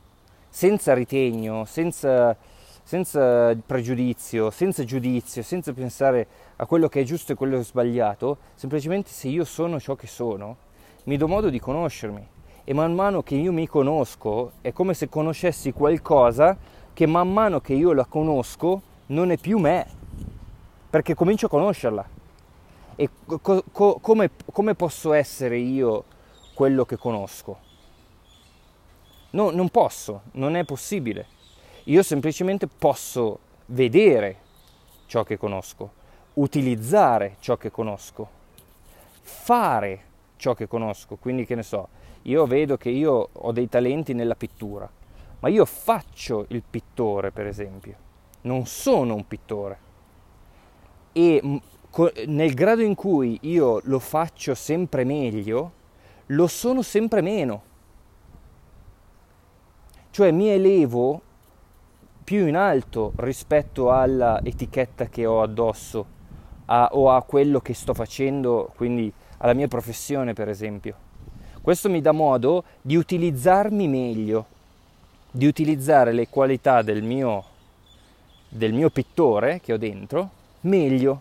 senza 0.49 0.95
ritegno, 0.95 1.64
senza, 1.64 2.37
senza 2.83 3.54
pregiudizio, 3.54 4.50
senza 4.50 4.85
giudizio, 4.85 5.43
senza 5.43 5.73
pensare 5.73 6.26
a 6.57 6.66
quello 6.66 6.88
che 6.88 7.00
è 7.00 7.04
giusto 7.04 7.33
e 7.33 7.35
quello 7.35 7.57
che 7.57 7.62
è 7.62 7.64
sbagliato, 7.64 8.38
semplicemente 8.54 9.11
se 9.11 9.28
io 9.28 9.45
sono 9.45 9.78
ciò 9.78 9.95
che 9.95 10.07
sono, 10.07 10.57
mi 11.04 11.16
do 11.16 11.28
modo 11.28 11.50
di 11.50 11.61
conoscermi 11.61 12.26
e 12.64 12.73
man 12.73 12.95
mano 12.95 13.23
che 13.23 13.35
io 13.35 13.52
mi 13.52 13.66
conosco 13.66 14.52
è 14.62 14.73
come 14.73 14.95
se 14.95 15.11
conoscessi 15.11 15.73
qualcosa 15.73 16.57
che 16.95 17.07
man 17.07 17.31
mano 17.31 17.61
che 17.61 17.75
io 17.75 17.93
la 17.93 18.07
conosco 18.07 18.81
non 19.06 19.30
è 19.30 19.37
più 19.37 19.58
me, 19.58 19.87
perché 20.88 21.14
comincio 21.14 21.46
a 21.46 21.50
conoscerla. 21.50 22.08
E 22.96 23.08
co- 23.26 23.64
co- 23.73 23.99
come, 24.00 24.30
come, 24.52 24.75
posso 24.75 25.12
essere 25.12 25.58
io 25.58 26.04
quello 26.54 26.84
che 26.84 26.96
conosco? 26.96 27.58
No, 29.30 29.50
non 29.50 29.68
posso, 29.68 30.23
non 30.32 30.54
è 30.54 30.64
possibile. 30.64 31.26
Io 31.84 32.02
semplicemente 32.02 32.66
posso 32.68 33.40
vedere 33.66 34.37
ciò 35.06 35.25
che 35.25 35.37
conosco, 35.37 35.90
utilizzare 36.34 37.37
ciò 37.40 37.56
che 37.56 37.70
conosco, 37.70 38.28
fare 39.20 40.02
ciò 40.37 40.54
che 40.54 40.68
conosco. 40.68 41.16
Quindi 41.16 41.44
che 41.44 41.56
ne 41.56 41.64
so, 41.64 41.88
io 42.23 42.46
vedo 42.46 42.76
che 42.76 42.90
io 42.90 43.28
ho 43.32 43.52
dei 43.52 43.68
talenti 43.68 44.14
nella 44.14 44.37
pittura, 44.37 44.88
ma 45.40 45.49
io 45.49 45.64
faccio 45.64 46.46
il 46.49 46.62
pittore, 46.62 47.32
per 47.32 47.46
esempio. 47.46 48.03
Non 48.44 48.66
sono 48.66 49.14
un 49.14 49.26
pittore. 49.26 49.78
E 51.12 51.60
nel 52.26 52.54
grado 52.54 52.82
in 52.82 52.94
cui 52.94 53.38
io 53.42 53.80
lo 53.84 53.98
faccio 53.98 54.54
sempre 54.54 55.04
meglio, 55.04 55.72
lo 56.26 56.46
sono 56.46 56.82
sempre 56.82 57.20
meno. 57.20 57.62
Cioè 60.10 60.30
mi 60.30 60.48
elevo 60.48 61.20
più 62.24 62.46
in 62.46 62.56
alto 62.56 63.12
rispetto 63.16 63.90
alla 63.90 64.40
etichetta 64.42 65.06
che 65.06 65.26
ho 65.26 65.42
addosso 65.42 66.06
a, 66.66 66.88
o 66.92 67.10
a 67.10 67.22
quello 67.22 67.60
che 67.60 67.74
sto 67.74 67.94
facendo, 67.94 68.72
quindi 68.76 69.12
alla 69.38 69.52
mia 69.52 69.68
professione 69.68 70.32
per 70.32 70.48
esempio. 70.48 70.96
Questo 71.60 71.88
mi 71.88 72.00
dà 72.00 72.12
modo 72.12 72.64
di 72.80 72.96
utilizzarmi 72.96 73.88
meglio, 73.88 74.46
di 75.30 75.46
utilizzare 75.46 76.12
le 76.12 76.28
qualità 76.28 76.82
del 76.82 77.02
mio, 77.02 77.44
del 78.54 78.73
mio 78.73 78.88
pittore 78.88 79.61
che 79.61 79.73
ho 79.73 79.76
dentro 79.76 80.30
meglio 80.61 81.20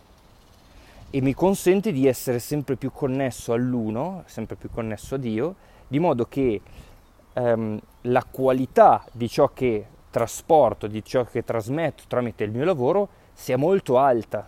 e 1.09 1.19
mi 1.19 1.33
consente 1.33 1.91
di 1.91 2.07
essere 2.07 2.37
sempre 2.37 2.75
più 2.75 2.91
connesso 2.91 3.53
all'uno, 3.53 4.23
sempre 4.27 4.55
più 4.55 4.69
connesso 4.69 5.15
a 5.15 5.17
Dio, 5.17 5.55
di 5.87 5.97
modo 5.97 6.25
che 6.25 6.61
ehm, 7.33 7.79
la 8.01 8.23
qualità 8.29 9.03
di 9.11 9.27
ciò 9.27 9.49
che 9.51 9.85
trasporto, 10.11 10.85
di 10.85 11.03
ciò 11.03 11.23
che 11.23 11.43
trasmetto 11.43 12.03
tramite 12.07 12.43
il 12.43 12.51
mio 12.51 12.65
lavoro 12.65 13.09
sia 13.33 13.57
molto 13.57 13.97
alta. 13.97 14.47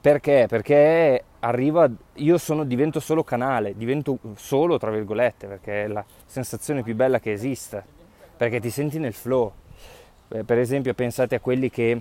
Perché? 0.00 0.46
Perché 0.48 1.24
arriva, 1.40 1.90
io 2.14 2.38
sono, 2.38 2.64
divento 2.64 3.00
solo 3.00 3.22
canale, 3.22 3.76
divento 3.76 4.18
solo 4.36 4.78
tra 4.78 4.90
virgolette, 4.90 5.46
perché 5.46 5.84
è 5.84 5.88
la 5.88 6.04
sensazione 6.24 6.82
più 6.82 6.94
bella 6.94 7.18
che 7.18 7.32
esista, 7.32 7.84
perché 8.36 8.60
ti 8.60 8.70
senti 8.70 8.98
nel 8.98 9.12
flow. 9.12 9.52
Eh, 10.28 10.42
per 10.42 10.58
esempio 10.58 10.92
pensate 10.92 11.36
a 11.36 11.40
quelli 11.40 11.70
che 11.70 12.00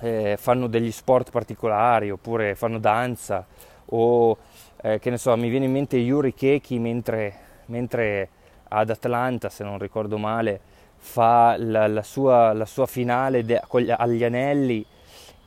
eh, 0.00 0.36
fanno 0.38 0.66
degli 0.66 0.90
sport 0.90 1.30
particolari, 1.30 2.10
oppure 2.10 2.56
fanno 2.56 2.78
danza, 2.78 3.46
o 3.86 4.36
eh, 4.82 4.98
che 4.98 5.10
ne 5.10 5.18
so, 5.18 5.36
mi 5.36 5.48
viene 5.48 5.66
in 5.66 5.72
mente 5.72 5.96
Yuri 5.96 6.34
Keki 6.34 6.78
mentre, 6.80 7.34
mentre 7.66 8.28
ad 8.64 8.90
Atlanta, 8.90 9.48
se 9.48 9.62
non 9.62 9.78
ricordo 9.78 10.18
male, 10.18 10.60
fa 10.96 11.56
la, 11.58 11.86
la, 11.86 12.02
sua, 12.02 12.52
la 12.52 12.66
sua, 12.66 12.86
finale 12.86 13.44
de, 13.44 13.62
agli 13.68 14.24
anelli 14.24 14.84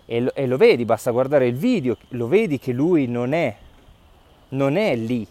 e 0.05 0.21
lo, 0.21 0.33
e 0.33 0.47
lo, 0.47 0.55
vedi, 0.55 0.85
basta 0.85 1.11
guardare 1.11 1.47
il 1.47 1.55
video, 1.55 1.97
lo 2.09 2.27
vedi 2.27 2.57
che 2.57 2.71
lui 2.71 3.07
non 3.07 3.33
è, 3.33 3.55
non 4.49 4.77
è 4.77 4.95
lì. 4.95 5.27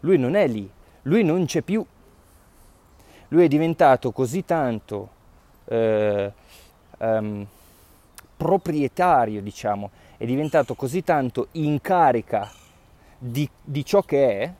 Lui 0.00 0.18
non 0.18 0.34
è 0.34 0.46
lì, 0.46 0.70
lui 1.02 1.22
non 1.22 1.44
c'è 1.44 1.60
più. 1.60 1.84
Lui 3.34 3.46
è 3.46 3.48
diventato 3.48 4.12
così 4.12 4.44
tanto 4.44 5.08
eh, 5.64 6.32
um, 6.98 7.44
proprietario, 8.36 9.42
diciamo, 9.42 9.90
è 10.16 10.24
diventato 10.24 10.76
così 10.76 11.02
tanto 11.02 11.48
in 11.52 11.80
carica 11.80 12.48
di, 13.18 13.50
di 13.60 13.84
ciò 13.84 14.02
che 14.02 14.38
è, 14.38 14.52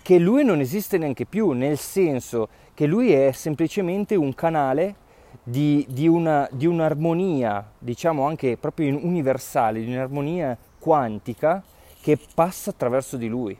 che 0.00 0.18
lui 0.18 0.44
non 0.44 0.60
esiste 0.60 0.96
neanche 0.96 1.26
più, 1.26 1.50
nel 1.50 1.76
senso 1.76 2.48
che 2.72 2.86
lui 2.86 3.12
è 3.12 3.32
semplicemente 3.32 4.14
un 4.14 4.34
canale 4.34 4.94
di, 5.42 5.84
di, 5.90 6.08
una, 6.08 6.48
di 6.50 6.64
un'armonia, 6.64 7.72
diciamo 7.78 8.26
anche 8.26 8.56
proprio 8.56 8.96
universale, 8.96 9.84
di 9.84 9.92
un'armonia 9.92 10.56
quantica 10.78 11.62
che 12.00 12.18
passa 12.34 12.70
attraverso 12.70 13.18
di 13.18 13.28
lui. 13.28 13.54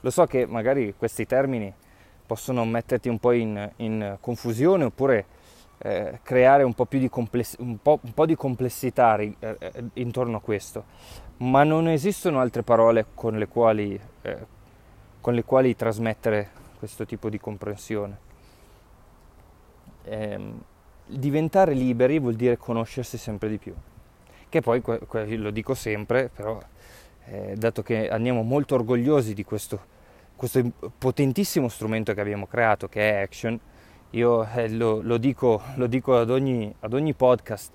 Lo 0.00 0.10
so 0.10 0.24
che 0.24 0.46
magari 0.46 0.94
questi 0.96 1.26
termini 1.26 1.70
possono 2.26 2.64
metterti 2.64 3.08
un 3.08 3.18
po' 3.18 3.32
in, 3.32 3.70
in 3.76 4.16
confusione 4.20 4.84
oppure 4.84 5.26
eh, 5.78 6.20
creare 6.22 6.62
un 6.62 6.74
po' 6.74 6.86
più 6.86 6.98
di, 6.98 7.08
compless- 7.08 7.56
un 7.58 7.78
po', 7.80 8.00
un 8.02 8.12
po 8.12 8.26
di 8.26 8.34
complessità 8.34 9.16
eh, 9.16 9.34
eh, 9.38 9.72
intorno 9.94 10.38
a 10.38 10.40
questo, 10.40 10.84
ma 11.38 11.64
non 11.64 11.88
esistono 11.88 12.40
altre 12.40 12.62
parole 12.62 13.06
con 13.14 13.38
le 13.38 13.46
quali, 13.46 14.00
eh, 14.22 14.46
con 15.20 15.34
le 15.34 15.44
quali 15.44 15.76
trasmettere 15.76 16.50
questo 16.78 17.06
tipo 17.06 17.28
di 17.30 17.38
comprensione 17.38 18.24
ehm, 20.06 20.60
diventare 21.06 21.74
liberi 21.74 22.18
vuol 22.18 22.34
dire 22.34 22.56
conoscersi 22.56 23.18
sempre 23.18 23.48
di 23.48 23.58
più. 23.58 23.74
Che 24.48 24.60
poi, 24.60 24.82
lo 25.36 25.50
dico 25.50 25.74
sempre, 25.74 26.30
però, 26.34 26.58
eh, 27.26 27.54
dato 27.56 27.82
che 27.82 28.08
andiamo 28.08 28.42
molto 28.42 28.74
orgogliosi 28.74 29.34
di 29.34 29.44
questo, 29.44 29.94
questo, 30.36 30.62
potentissimo 30.98 31.68
strumento 31.68 32.14
che 32.14 32.20
abbiamo 32.20 32.46
creato, 32.46 32.88
che 32.88 33.10
è 33.10 33.22
Action, 33.22 33.58
io 34.10 34.46
eh, 34.54 34.68
lo, 34.68 35.00
lo, 35.02 35.16
dico, 35.16 35.62
lo 35.74 35.86
dico 35.86 36.18
ad, 36.18 36.30
ogni, 36.30 36.72
ad, 36.80 36.92
ogni, 36.92 37.14
podcast, 37.14 37.72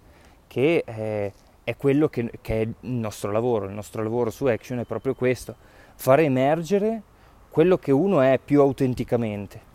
che 0.47 0.83
eh, 0.85 1.33
è 1.63 1.75
quello 1.75 2.07
che, 2.07 2.31
che 2.41 2.61
è 2.61 2.61
il 2.61 2.75
nostro 2.79 3.31
lavoro. 3.31 3.65
Il 3.65 3.73
nostro 3.73 4.03
lavoro 4.03 4.29
su 4.29 4.45
Action 4.45 4.79
è 4.79 4.85
proprio 4.85 5.13
questo, 5.13 5.55
fare 5.95 6.23
emergere 6.23 7.01
quello 7.49 7.77
che 7.77 7.91
uno 7.91 8.21
è 8.21 8.39
più 8.43 8.61
autenticamente. 8.61 9.69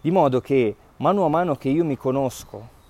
Di 0.00 0.10
modo 0.10 0.40
che 0.40 0.74
mano 0.96 1.24
a 1.24 1.28
mano 1.28 1.56
che 1.56 1.68
io 1.68 1.84
mi 1.84 1.96
conosco 1.96 2.80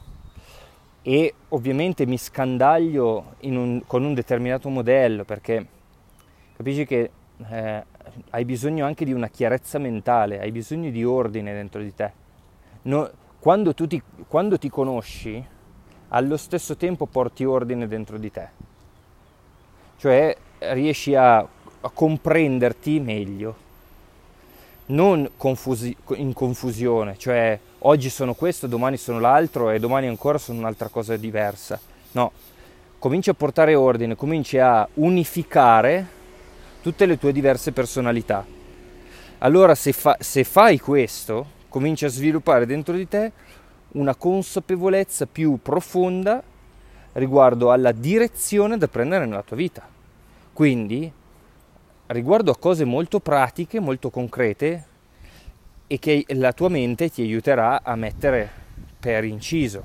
e 1.02 1.34
ovviamente 1.48 2.06
mi 2.06 2.16
scandaglio 2.16 3.34
un, 3.40 3.82
con 3.86 4.04
un 4.04 4.14
determinato 4.14 4.68
modello 4.68 5.24
perché 5.24 5.66
capisci 6.56 6.86
che 6.86 7.10
eh, 7.50 7.84
hai 8.30 8.44
bisogno 8.44 8.84
anche 8.84 9.04
di 9.04 9.12
una 9.12 9.28
chiarezza 9.28 9.78
mentale, 9.78 10.40
hai 10.40 10.50
bisogno 10.50 10.90
di 10.90 11.04
ordine 11.04 11.52
dentro 11.52 11.82
di 11.82 11.94
te. 11.94 12.12
No, 12.82 13.10
quando, 13.38 13.74
ti, 13.74 14.02
quando 14.28 14.58
ti 14.58 14.68
conosci, 14.68 15.44
allo 16.08 16.36
stesso 16.36 16.76
tempo 16.76 17.06
porti 17.06 17.44
ordine 17.44 17.86
dentro 17.88 18.18
di 18.18 18.30
te, 18.30 18.48
cioè 19.98 20.36
riesci 20.58 21.14
a, 21.14 21.38
a 21.38 21.90
comprenderti 21.92 23.00
meglio, 23.00 23.56
non 24.86 25.30
confusi, 25.36 25.96
in 26.16 26.32
confusione, 26.32 27.16
cioè 27.16 27.58
oggi 27.80 28.10
sono 28.10 28.34
questo, 28.34 28.66
domani 28.66 28.96
sono 28.96 29.20
l'altro 29.20 29.70
e 29.70 29.78
domani 29.78 30.06
ancora 30.06 30.38
sono 30.38 30.58
un'altra 30.58 30.88
cosa 30.88 31.16
diversa. 31.16 31.80
No, 32.12 32.32
cominci 32.98 33.30
a 33.30 33.34
portare 33.34 33.74
ordine, 33.74 34.16
cominci 34.16 34.58
a 34.58 34.86
unificare 34.94 36.20
tutte 36.82 37.06
le 37.06 37.16
tue 37.16 37.32
diverse 37.32 37.72
personalità. 37.72 38.44
Allora 39.38 39.74
se, 39.74 39.92
fa, 39.92 40.16
se 40.20 40.44
fai 40.44 40.78
questo, 40.78 41.60
cominci 41.68 42.04
a 42.04 42.08
sviluppare 42.08 42.66
dentro 42.66 42.94
di 42.94 43.08
te 43.08 43.32
una 43.92 44.14
consapevolezza 44.14 45.26
più 45.26 45.58
profonda 45.62 46.42
riguardo 47.14 47.70
alla 47.70 47.92
direzione 47.92 48.76
da 48.78 48.88
prendere 48.88 49.26
nella 49.26 49.42
tua 49.42 49.56
vita. 49.56 49.86
Quindi, 50.52 51.10
riguardo 52.06 52.50
a 52.50 52.56
cose 52.56 52.84
molto 52.84 53.20
pratiche, 53.20 53.80
molto 53.80 54.10
concrete 54.10 54.86
e 55.86 55.98
che 55.98 56.24
la 56.28 56.52
tua 56.52 56.68
mente 56.68 57.10
ti 57.10 57.22
aiuterà 57.22 57.82
a 57.82 57.94
mettere 57.96 58.50
per 58.98 59.24
inciso, 59.24 59.84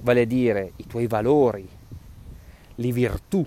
vale 0.00 0.22
a 0.22 0.26
dire 0.26 0.72
i 0.76 0.86
tuoi 0.86 1.06
valori, 1.06 1.68
le 2.74 2.92
virtù, 2.92 3.44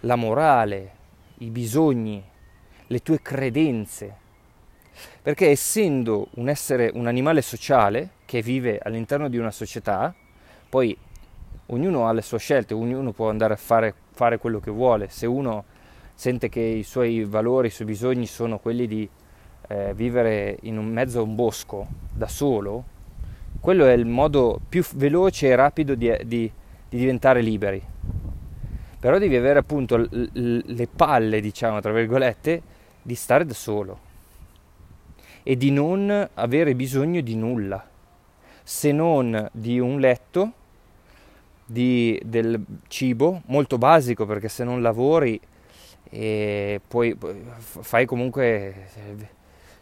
la 0.00 0.16
morale, 0.16 0.95
i 1.38 1.50
bisogni, 1.50 2.22
le 2.86 2.98
tue 3.00 3.20
credenze. 3.20 4.24
Perché 5.20 5.50
essendo 5.50 6.28
un 6.36 6.48
essere, 6.48 6.90
un 6.94 7.06
animale 7.06 7.42
sociale 7.42 8.10
che 8.24 8.40
vive 8.42 8.78
all'interno 8.82 9.28
di 9.28 9.36
una 9.36 9.50
società, 9.50 10.14
poi 10.68 10.96
ognuno 11.66 12.06
ha 12.06 12.12
le 12.12 12.22
sue 12.22 12.38
scelte, 12.38 12.74
ognuno 12.74 13.12
può 13.12 13.28
andare 13.28 13.54
a 13.54 13.56
fare, 13.56 13.94
fare 14.12 14.38
quello 14.38 14.60
che 14.60 14.70
vuole. 14.70 15.08
Se 15.08 15.26
uno 15.26 15.64
sente 16.14 16.48
che 16.48 16.60
i 16.60 16.82
suoi 16.82 17.24
valori, 17.24 17.68
i 17.68 17.70
suoi 17.70 17.86
bisogni 17.86 18.26
sono 18.26 18.58
quelli 18.58 18.86
di 18.86 19.08
eh, 19.68 19.92
vivere 19.94 20.58
in 20.62 20.78
un 20.78 20.86
mezzo 20.86 21.20
a 21.20 21.22
un 21.22 21.34
bosco 21.34 21.86
da 22.12 22.28
solo, 22.28 22.84
quello 23.60 23.86
è 23.86 23.92
il 23.92 24.06
modo 24.06 24.60
più 24.68 24.84
veloce 24.94 25.48
e 25.48 25.56
rapido 25.56 25.94
di, 25.94 26.10
di, 26.24 26.50
di 26.88 26.98
diventare 26.98 27.40
liberi. 27.40 27.82
Però 29.06 29.18
devi 29.18 29.36
avere 29.36 29.60
appunto 29.60 29.98
l- 29.98 30.08
l- 30.32 30.62
le 30.64 30.88
palle, 30.88 31.40
diciamo, 31.40 31.78
tra 31.78 31.92
virgolette, 31.92 32.60
di 33.00 33.14
stare 33.14 33.46
da 33.46 33.54
solo 33.54 34.00
e 35.44 35.56
di 35.56 35.70
non 35.70 36.28
avere 36.34 36.74
bisogno 36.74 37.20
di 37.20 37.36
nulla, 37.36 37.88
se 38.64 38.90
non 38.90 39.48
di 39.52 39.78
un 39.78 40.00
letto, 40.00 40.52
di, 41.64 42.20
del 42.24 42.60
cibo, 42.88 43.42
molto 43.46 43.78
basico 43.78 44.26
perché 44.26 44.48
se 44.48 44.64
non 44.64 44.82
lavori 44.82 45.40
e 46.10 46.80
poi 46.84 47.16
fai 47.58 48.06
comunque 48.06 48.88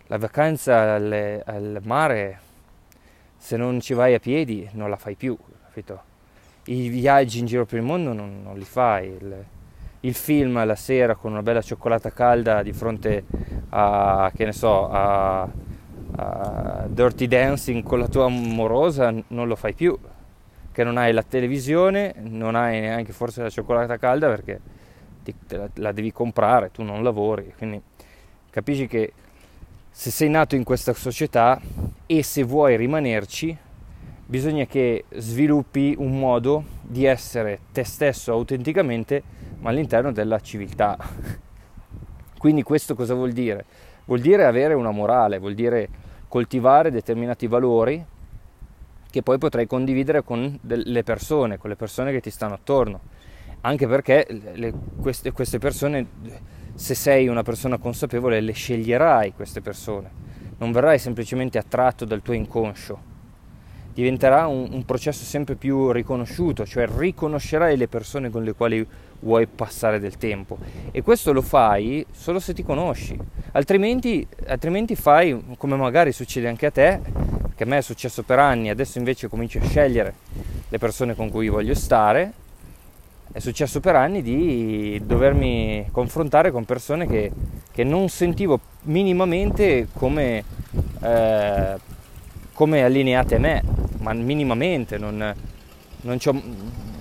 la 0.09 0.19
vacanza 0.19 0.97
al, 0.97 1.43
al, 1.47 1.81
mare, 1.83 2.41
se 3.39 3.57
non 3.57 3.81
ci 3.81 3.95
vai 3.95 4.13
a 4.13 4.19
piedi 4.19 4.69
non 4.73 4.91
la 4.91 4.97
fai 4.97 5.15
più, 5.15 5.35
capito? 5.65 6.13
I 6.67 6.89
viaggi 6.89 7.41
in 7.41 7.47
giro 7.47 7.67
per 7.67 7.79
il 7.79 7.85
mondo 7.85 8.13
non, 8.13 8.43
non 8.43 8.57
li 8.57 8.65
fai, 8.65 9.09
il, 9.09 9.45
il, 10.01 10.15
film 10.15 10.65
la 10.65 10.75
sera 10.75 11.15
con 11.15 11.33
una 11.33 11.43
bella 11.43 11.61
cioccolata 11.61 12.11
calda 12.11 12.63
di 12.63 12.73
fronte 12.73 13.25
a, 13.69 14.31
che 14.35 14.45
ne 14.47 14.53
so, 14.53 14.89
a, 14.89 15.49
a 16.17 16.85
Dirty 16.89 17.27
Dancing 17.27 17.83
con 17.83 17.99
la 17.99 18.09
tua 18.09 18.25
amorosa 18.27 19.13
non 19.29 19.47
lo 19.47 19.57
fai 19.57 19.75
più, 19.75 19.99
che 20.73 20.85
non 20.85 20.97
hai 20.97 21.13
la 21.13 21.23
televisione, 21.23 22.15
non 22.19 22.55
hai 22.55 22.81
neanche 22.81 23.13
forse 23.13 23.43
la 23.43 23.51
cioccolata 23.51 23.99
calda 23.99 24.29
perché 24.29 24.61
ti, 25.23 25.35
la, 25.49 25.69
la 25.75 25.93
devi 25.93 26.13
comprare, 26.13 26.71
tu 26.71 26.83
non 26.83 27.03
lavori, 27.03 27.53
quindi 27.57 27.81
capisci 28.51 28.87
che 28.87 29.13
se 29.91 30.11
sei 30.11 30.29
nato 30.29 30.57
in 30.57 30.65
questa 30.65 30.93
società 30.93 31.61
e 32.07 32.23
se 32.25 32.43
vuoi 32.43 32.77
rimanerci, 32.77 33.57
bisogna 34.27 34.65
che 34.67 35.05
sviluppi 35.17 35.95
un 35.99 36.19
modo 36.19 36.65
di 36.81 37.05
essere 37.05 37.61
te 37.73 37.85
stesso 37.85 38.33
autenticamente, 38.33 39.23
ma 39.59 39.71
all'interno 39.71 40.13
della 40.13 40.41
civiltà. 40.41 40.97
Quindi 42.39 42.63
questo 42.63 42.95
cosa 42.95 43.15
vuol 43.15 43.33
dire? 43.33 43.65
Vuol 44.07 44.21
dire 44.21 44.45
avere 44.45 44.75
una 44.75 44.91
morale, 44.91 45.39
vuol 45.39 45.55
dire 45.55 45.89
coltivare 46.29 46.91
determinati 46.91 47.47
valori 47.47 48.05
che 49.11 49.23
poi 49.23 49.39
potrai 49.39 49.67
condividere 49.67 50.25
con 50.25 50.59
le 50.63 51.03
persone, 51.05 51.57
con 51.57 51.71
le 51.71 51.77
persone 51.77 52.11
che 52.11 52.21
ti 52.21 52.31
stanno 52.31 52.55
attorno. 52.55 53.01
Anche 53.61 53.87
perché 53.87 54.27
le, 54.55 54.75
queste, 55.01 55.33
queste 55.33 55.59
persone 55.59 56.07
se 56.75 56.95
sei 56.95 57.29
una 57.29 57.43
persona 57.43 57.79
consapevole 57.79 58.41
le 58.41 58.53
sceglierai 58.53 59.33
queste 59.33 59.61
persone, 59.61 60.11
non 60.59 60.73
verrai 60.73 60.99
semplicemente 60.99 61.57
attratto 61.57 62.05
dal 62.05 62.21
tuo 62.21 62.35
inconscio, 62.35 63.13
diventerà 63.95 64.47
un, 64.47 64.69
un, 64.73 64.85
processo 64.85 65.25
sempre 65.25 65.55
più 65.55 65.93
riconosciuto, 65.93 66.67
cioè 66.67 66.87
riconoscerai 66.87 67.77
le 67.77 67.87
persone 67.87 68.29
con 68.29 68.43
le 68.43 68.53
quali 68.53 68.87
vuoi 69.21 69.47
passare 69.47 70.01
del 70.01 70.19
tempo. 70.19 70.59
E 70.91 71.03
questo 71.03 71.33
lo 71.33 71.43
fai 71.43 72.05
solo 72.11 72.41
se 72.41 72.53
ti 72.53 72.65
conosci, 72.65 73.17
altrimenti, 73.53 74.27
altrimenti 74.47 74.97
fai 74.97 75.43
come 75.57 75.77
magari 75.77 76.13
succede 76.13 76.49
anche 76.49 76.67
a 76.67 76.71
te, 76.71 77.01
che 77.55 77.63
a 77.63 77.67
me 77.67 77.79
è 77.79 77.83
successo 77.83 78.25
per 78.25 78.41
anni, 78.41 78.69
adesso 78.69 78.99
invece 78.99 79.29
cominci 79.29 79.59
a 79.59 79.65
scegliere 79.65 80.15
le 80.69 80.79
persone 80.79 81.15
con 81.15 81.31
cui 81.31 81.49
voglio 81.49 81.75
stare. 81.75 82.33
È 83.33 83.39
successo 83.41 83.81
per 83.81 83.97
anni 83.97 84.23
di 84.23 85.01
dovermi 85.05 85.89
confrontare 85.91 86.51
con 86.51 86.65
persone 86.65 87.07
che, 87.07 87.33
che 87.73 87.83
non 87.83 88.09
sentivo 88.09 88.61
minimamente 88.83 89.89
come, 89.93 90.45
eh, 91.03 91.75
come, 92.55 92.85
allineate 92.85 93.35
a 93.35 93.39
me, 93.39 93.63
ma 93.99 94.13
minimamente, 94.15 94.97
non, 94.97 95.35
non, 96.03 96.19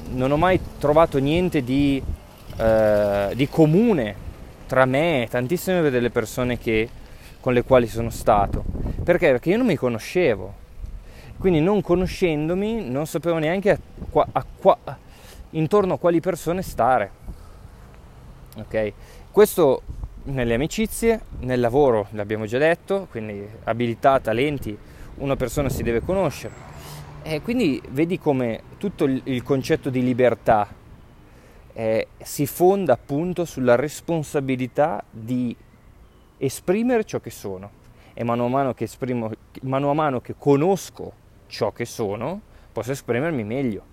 non 0.10 0.32
ho 0.32 0.38
mai 0.38 0.60
trovato 0.80 1.20
niente 1.20 1.64
di, 1.64 2.02
eh, 2.58 3.32
di, 3.36 3.48
comune 3.48 4.16
tra 4.68 4.86
me 4.86 5.24
e 5.24 5.28
tantissime 5.28 5.90
delle 5.90 6.10
persone 6.10 6.58
che, 6.58 6.90
con 7.40 7.54
le 7.54 7.64
quali 7.64 7.88
sono 7.88 8.10
stato. 8.10 8.64
Perché? 9.04 9.30
Perché 9.32 9.52
io 9.52 9.58
non 9.58 9.68
mi 9.68 9.76
conoscevo, 9.76 10.54
quindi 11.38 11.62
non 11.62 11.82
conoscendomi 11.82 12.90
non 12.90 13.06
sapevo 13.06 13.38
neanche 13.38 13.70
a, 13.70 13.78
qua, 14.10 14.28
a, 14.32 14.46
qua, 14.58 14.78
intorno 15.52 15.94
a 15.94 15.98
quali 16.00 16.20
persone 16.20 16.62
stare. 16.62 17.12
Ok? 18.58 18.94
Questo 19.32 19.82
nelle 20.26 20.54
amicizie, 20.54 21.22
nel 21.40 21.60
lavoro, 21.60 22.08
l'abbiamo 22.12 22.46
già 22.46 22.58
detto, 22.58 23.08
quindi 23.10 23.46
abilità, 23.66 24.20
talenti, 24.20 24.78
una 25.18 25.36
persona 25.36 25.70
si 25.70 25.84
deve 25.84 26.02
conoscere. 26.02 26.54
E 27.24 27.42
quindi 27.42 27.82
vedi 27.90 28.20
come 28.20 28.62
tutto 28.78 29.06
il 29.06 29.44
concetto 29.44 29.90
di 29.90 30.04
libertà 30.04 30.68
eh, 31.74 32.08
si 32.22 32.46
fonda 32.46 32.94
appunto 32.94 33.46
sulla 33.46 33.76
responsabilità 33.76 35.04
di 35.10 35.56
esprimere 36.38 37.06
ciò 37.06 37.20
che 37.20 37.30
sono 37.30 37.82
e 38.14 38.24
mano 38.24 38.46
a 38.46 38.50
mano 38.50 38.74
che, 38.74 38.84
esprimo, 38.84 39.32
mano 39.62 39.90
a 39.90 39.94
mano 39.94 40.20
che 40.20 40.36
conosco 40.38 41.14
ciò 41.48 41.72
che 41.72 41.86
sono 41.86 42.42
posso 42.72 42.92
esprimermi 42.92 43.44
meglio 43.44 43.92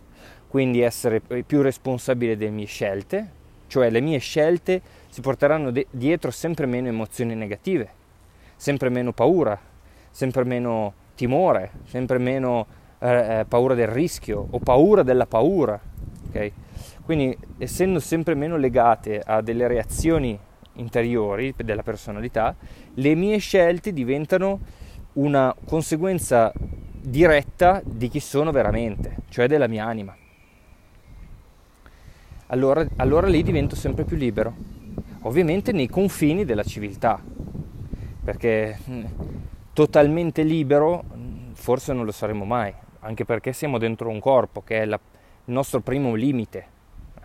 quindi 0.50 0.80
essere 0.80 1.20
più 1.20 1.62
responsabile 1.62 2.36
delle 2.36 2.50
mie 2.50 2.66
scelte, 2.66 3.30
cioè 3.68 3.88
le 3.88 4.00
mie 4.00 4.18
scelte 4.18 4.82
si 5.08 5.20
porteranno 5.20 5.70
de- 5.70 5.86
dietro 5.92 6.32
sempre 6.32 6.66
meno 6.66 6.88
emozioni 6.88 7.36
negative, 7.36 7.88
sempre 8.56 8.88
meno 8.88 9.12
paura, 9.12 9.56
sempre 10.10 10.42
meno 10.42 10.92
timore, 11.14 11.70
sempre 11.84 12.18
meno 12.18 12.66
eh, 12.98 13.40
eh 13.40 13.44
paura 13.46 13.74
del 13.74 13.88
rischio 13.88 14.46
o 14.50 14.58
paura 14.58 15.02
della 15.02 15.26
paura. 15.26 15.80
Okay? 16.28 16.52
Quindi 17.04 17.36
essendo 17.58 17.98
sempre 17.98 18.34
meno 18.34 18.56
legate 18.56 19.20
a 19.20 19.40
delle 19.40 19.66
reazioni 19.66 20.38
interiori 20.74 21.54
della 21.56 21.82
personalità, 21.82 22.54
le 22.94 23.14
mie 23.14 23.38
scelte 23.38 23.92
diventano 23.92 24.60
una 25.14 25.54
conseguenza 25.66 26.52
diretta 26.54 27.82
di 27.84 28.08
chi 28.08 28.20
sono 28.20 28.52
veramente, 28.52 29.16
cioè 29.28 29.48
della 29.48 29.66
mia 29.66 29.86
anima 29.86 30.14
allora, 32.52 32.86
allora 32.96 33.26
lì 33.26 33.42
divento 33.42 33.74
sempre 33.74 34.04
più 34.04 34.16
libero. 34.16 34.54
Ovviamente 35.22 35.72
nei 35.72 35.88
confini 35.88 36.44
della 36.44 36.62
civiltà, 36.62 37.20
perché 38.24 38.78
mm, 38.88 39.04
totalmente 39.80 40.42
libero 40.42 41.02
forse 41.54 41.94
non 41.94 42.04
lo 42.04 42.12
saremo 42.12 42.44
mai, 42.44 42.70
anche 42.98 43.24
perché 43.24 43.54
siamo 43.54 43.78
dentro 43.78 44.10
un 44.10 44.20
corpo 44.20 44.60
che 44.60 44.82
è 44.82 44.84
la, 44.84 45.00
il 45.46 45.54
nostro 45.54 45.80
primo 45.80 46.14
limite, 46.14 46.66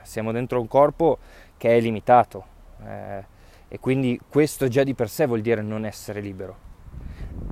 siamo 0.03 0.31
dentro 0.31 0.61
un 0.61 0.67
corpo 0.69 1.17
che 1.57 1.75
è 1.75 1.81
limitato 1.81 2.45
eh, 2.85 3.25
e 3.67 3.77
quindi 3.81 4.17
questo 4.29 4.69
già 4.69 4.83
di 4.83 4.93
per 4.93 5.09
sé 5.09 5.25
vuol 5.25 5.41
dire 5.41 5.61
non 5.61 5.83
essere 5.83 6.21
libero. 6.21 6.55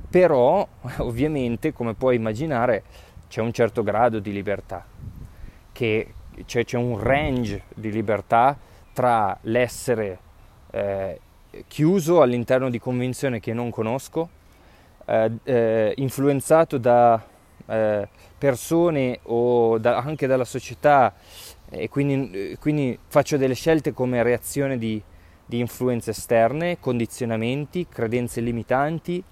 Però 0.10 0.66
ovviamente, 1.00 1.74
come 1.74 1.96
puoi 1.96 2.16
immaginare, 2.16 2.84
c'è 3.28 3.42
un 3.42 3.52
certo 3.52 3.84
grado 3.84 4.20
di 4.20 4.32
libertà 4.32 4.86
che 5.74 6.14
cioè 6.46 6.64
c'è 6.64 6.78
un 6.78 6.98
range 6.98 7.64
di 7.76 7.92
libertà 7.92 8.58
tra 8.94 9.38
l'essere 9.42 10.20
eh, 10.72 11.20
chiuso 11.68 12.22
all'interno 12.22 12.70
di 12.70 12.80
convinzioni 12.80 13.42
che 13.42 13.52
non 13.52 13.70
conosco, 13.70 14.30
eh, 15.06 15.32
eh, 15.44 15.94
influenzato 15.98 16.78
da 16.78 17.22
eh, 17.66 18.08
persone 18.38 19.20
o 19.24 19.78
da, 19.78 19.98
anche 19.98 20.28
dalla 20.28 20.46
società 20.46 21.14
e 21.70 21.90
quindi, 21.90 22.56
quindi, 22.60 22.98
faccio 23.08 23.38
delle 23.38 23.56
scelte 23.56 23.94
come 23.94 24.22
reazione 24.22 24.78
di, 24.78 25.02
di 25.46 25.60
influenze 25.60 26.12
esterne, 26.12 26.80
condizionamenti, 26.80 27.88
credenze 27.90 28.42
limitanti, 28.42 29.24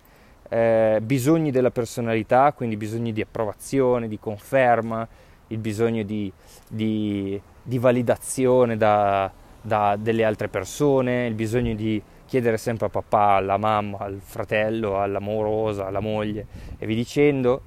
eh, 0.50 1.00
bisogni 1.04 1.52
della 1.52 1.72
personalità, 1.72 2.52
quindi 2.54 2.78
bisogni 2.78 3.14
di 3.14 3.22
approvazione, 3.22 4.08
di 4.08 4.18
conferma, 4.18 5.08
il 5.48 5.58
bisogno 5.60 6.04
di, 6.04 6.32
di, 6.68 7.40
di 7.62 7.78
validazione 7.78 8.76
da, 8.76 9.32
da 9.62 9.96
delle 9.98 10.24
altre 10.24 10.48
persone, 10.48 11.28
il 11.28 11.36
bisogno 11.36 11.76
di 11.76 12.02
chiedere 12.32 12.58
sempre 12.58 12.86
a 12.86 12.89
papà, 12.89 13.34
alla 13.34 13.58
mamma, 13.58 13.98
al 13.98 14.22
fratello, 14.24 15.02
all'amorosa, 15.02 15.88
alla 15.88 16.00
moglie 16.00 16.48
e 16.78 16.86
vi 16.86 16.96
dicendo. 16.96 17.62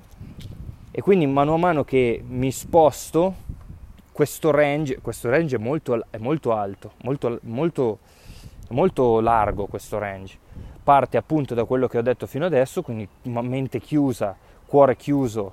E 0.90 1.02
quindi 1.02 1.26
mano 1.26 1.52
a 1.52 1.58
mano 1.58 1.84
che 1.84 2.24
mi 2.26 2.50
sposto, 2.50 3.34
questo 4.10 4.50
range, 4.50 5.00
questo 5.02 5.28
range 5.28 5.56
è, 5.56 5.58
molto, 5.58 6.06
è 6.08 6.16
molto 6.16 6.54
alto, 6.54 6.92
molto, 7.02 7.38
molto, 7.42 7.98
molto 8.70 9.20
largo 9.20 9.66
questo 9.66 9.98
range. 9.98 10.38
Parte 10.82 11.18
appunto 11.18 11.52
da 11.52 11.66
quello 11.66 11.86
che 11.86 11.98
ho 11.98 12.02
detto 12.02 12.26
fino 12.26 12.46
adesso, 12.46 12.80
quindi 12.80 13.06
mente 13.24 13.78
chiusa, 13.80 14.34
cuore 14.64 14.96
chiuso, 14.96 15.52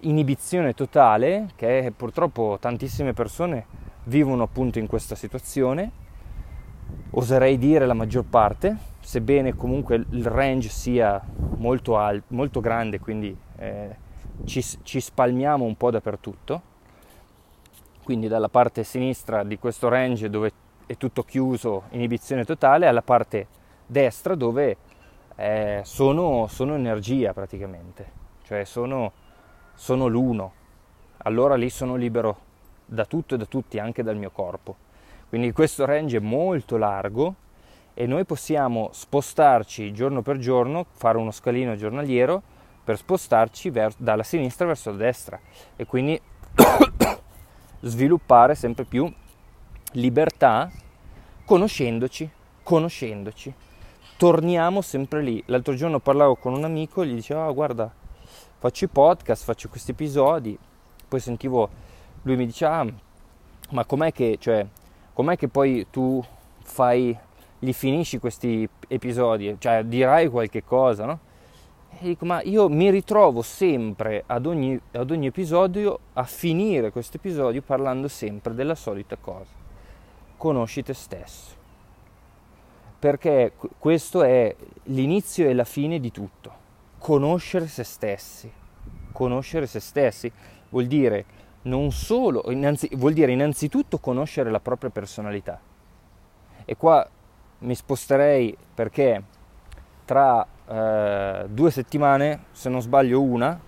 inibizione 0.00 0.74
totale, 0.74 1.50
che 1.54 1.92
purtroppo 1.96 2.58
tantissime 2.60 3.12
persone 3.12 3.64
vivono 4.04 4.42
appunto 4.42 4.80
in 4.80 4.88
questa 4.88 5.14
situazione, 5.14 6.08
oserei 7.10 7.58
dire 7.58 7.86
la 7.86 7.94
maggior 7.94 8.24
parte, 8.24 8.76
sebbene 9.00 9.54
comunque 9.54 10.04
il 10.10 10.26
range 10.26 10.68
sia 10.68 11.20
molto, 11.56 11.96
alto, 11.96 12.26
molto 12.28 12.60
grande, 12.60 13.00
quindi 13.00 13.36
eh, 13.56 13.96
ci, 14.44 14.62
ci 14.82 15.00
spalmiamo 15.00 15.64
un 15.64 15.76
po' 15.76 15.90
dappertutto, 15.90 16.62
quindi 18.04 18.28
dalla 18.28 18.48
parte 18.48 18.84
sinistra 18.84 19.42
di 19.44 19.58
questo 19.58 19.88
range 19.88 20.30
dove 20.30 20.52
è 20.86 20.96
tutto 20.96 21.22
chiuso, 21.22 21.84
inibizione 21.90 22.44
totale, 22.44 22.86
alla 22.86 23.02
parte 23.02 23.46
destra 23.86 24.34
dove 24.34 24.76
eh, 25.36 25.80
sono, 25.84 26.46
sono 26.48 26.74
energia 26.74 27.32
praticamente, 27.32 28.10
cioè 28.42 28.64
sono 28.64 29.12
sono 29.80 30.08
l'uno, 30.08 30.52
allora 31.22 31.54
lì 31.54 31.70
sono 31.70 31.94
libero 31.94 32.38
da 32.84 33.06
tutto 33.06 33.34
e 33.34 33.38
da 33.38 33.46
tutti, 33.46 33.78
anche 33.78 34.02
dal 34.02 34.16
mio 34.16 34.30
corpo. 34.30 34.76
Quindi 35.30 35.52
questo 35.52 35.84
range 35.84 36.16
è 36.16 36.20
molto 36.20 36.76
largo 36.76 37.34
e 37.94 38.04
noi 38.04 38.24
possiamo 38.24 38.90
spostarci 38.92 39.92
giorno 39.92 40.22
per 40.22 40.38
giorno, 40.38 40.86
fare 40.90 41.18
uno 41.18 41.30
scalino 41.30 41.76
giornaliero 41.76 42.42
per 42.82 42.96
spostarci 42.96 43.70
ver- 43.70 43.94
dalla 43.96 44.24
sinistra 44.24 44.66
verso 44.66 44.90
la 44.90 44.96
destra 44.96 45.38
e 45.76 45.86
quindi 45.86 46.20
sviluppare 47.82 48.56
sempre 48.56 48.82
più 48.82 49.08
libertà 49.92 50.68
conoscendoci, 51.44 52.28
conoscendoci. 52.64 53.54
Torniamo 54.16 54.82
sempre 54.82 55.22
lì. 55.22 55.40
L'altro 55.46 55.74
giorno 55.74 56.00
parlavo 56.00 56.34
con 56.34 56.54
un 56.54 56.64
amico 56.64 57.04
gli 57.04 57.14
dicevo, 57.14 57.46
ah, 57.46 57.52
guarda, 57.52 57.88
faccio 58.58 58.84
i 58.84 58.88
podcast, 58.88 59.44
faccio 59.44 59.68
questi 59.68 59.92
episodi, 59.92 60.58
poi 61.06 61.20
sentivo, 61.20 61.68
lui 62.22 62.34
mi 62.34 62.46
dice, 62.46 62.64
ah, 62.64 62.84
ma 63.70 63.84
com'è 63.84 64.12
che, 64.12 64.36
cioè, 64.40 64.66
com'è 65.20 65.36
che 65.36 65.48
poi 65.48 65.86
tu 65.90 66.24
fai, 66.62 67.14
li 67.58 67.72
finisci 67.74 68.18
questi 68.18 68.66
episodi, 68.88 69.54
cioè 69.58 69.84
dirai 69.84 70.28
qualche 70.28 70.64
cosa, 70.64 71.04
no? 71.04 71.18
E 71.98 72.04
dico, 72.04 72.24
ma 72.24 72.40
io 72.40 72.70
mi 72.70 72.88
ritrovo 72.88 73.42
sempre 73.42 74.22
ad 74.26 74.46
ogni, 74.46 74.80
ad 74.92 75.10
ogni 75.10 75.26
episodio 75.26 75.98
a 76.14 76.24
finire 76.24 76.90
questo 76.90 77.18
episodio 77.18 77.60
parlando 77.60 78.08
sempre 78.08 78.54
della 78.54 78.74
solita 78.74 79.16
cosa. 79.20 79.52
Conosci 80.38 80.82
te 80.82 80.94
stesso. 80.94 81.54
Perché 82.98 83.52
questo 83.78 84.22
è 84.22 84.56
l'inizio 84.84 85.46
e 85.46 85.52
la 85.52 85.64
fine 85.64 86.00
di 86.00 86.10
tutto 86.10 86.52
conoscere 86.96 87.66
se 87.66 87.84
stessi. 87.84 88.50
Conoscere 89.12 89.66
se 89.66 89.80
stessi 89.80 90.32
vuol 90.70 90.86
dire 90.86 91.26
non 91.62 91.92
solo, 91.92 92.50
innanzi, 92.50 92.88
vuol 92.94 93.12
dire 93.12 93.32
innanzitutto 93.32 93.98
conoscere 93.98 94.50
la 94.50 94.60
propria 94.60 94.90
personalità. 94.90 95.60
E 96.64 96.76
qua 96.76 97.06
mi 97.58 97.74
sposterei 97.74 98.56
perché 98.74 99.22
tra 100.04 100.46
eh, 100.66 101.46
due 101.48 101.70
settimane, 101.70 102.44
se 102.52 102.68
non 102.68 102.80
sbaglio 102.80 103.20
una, 103.20 103.58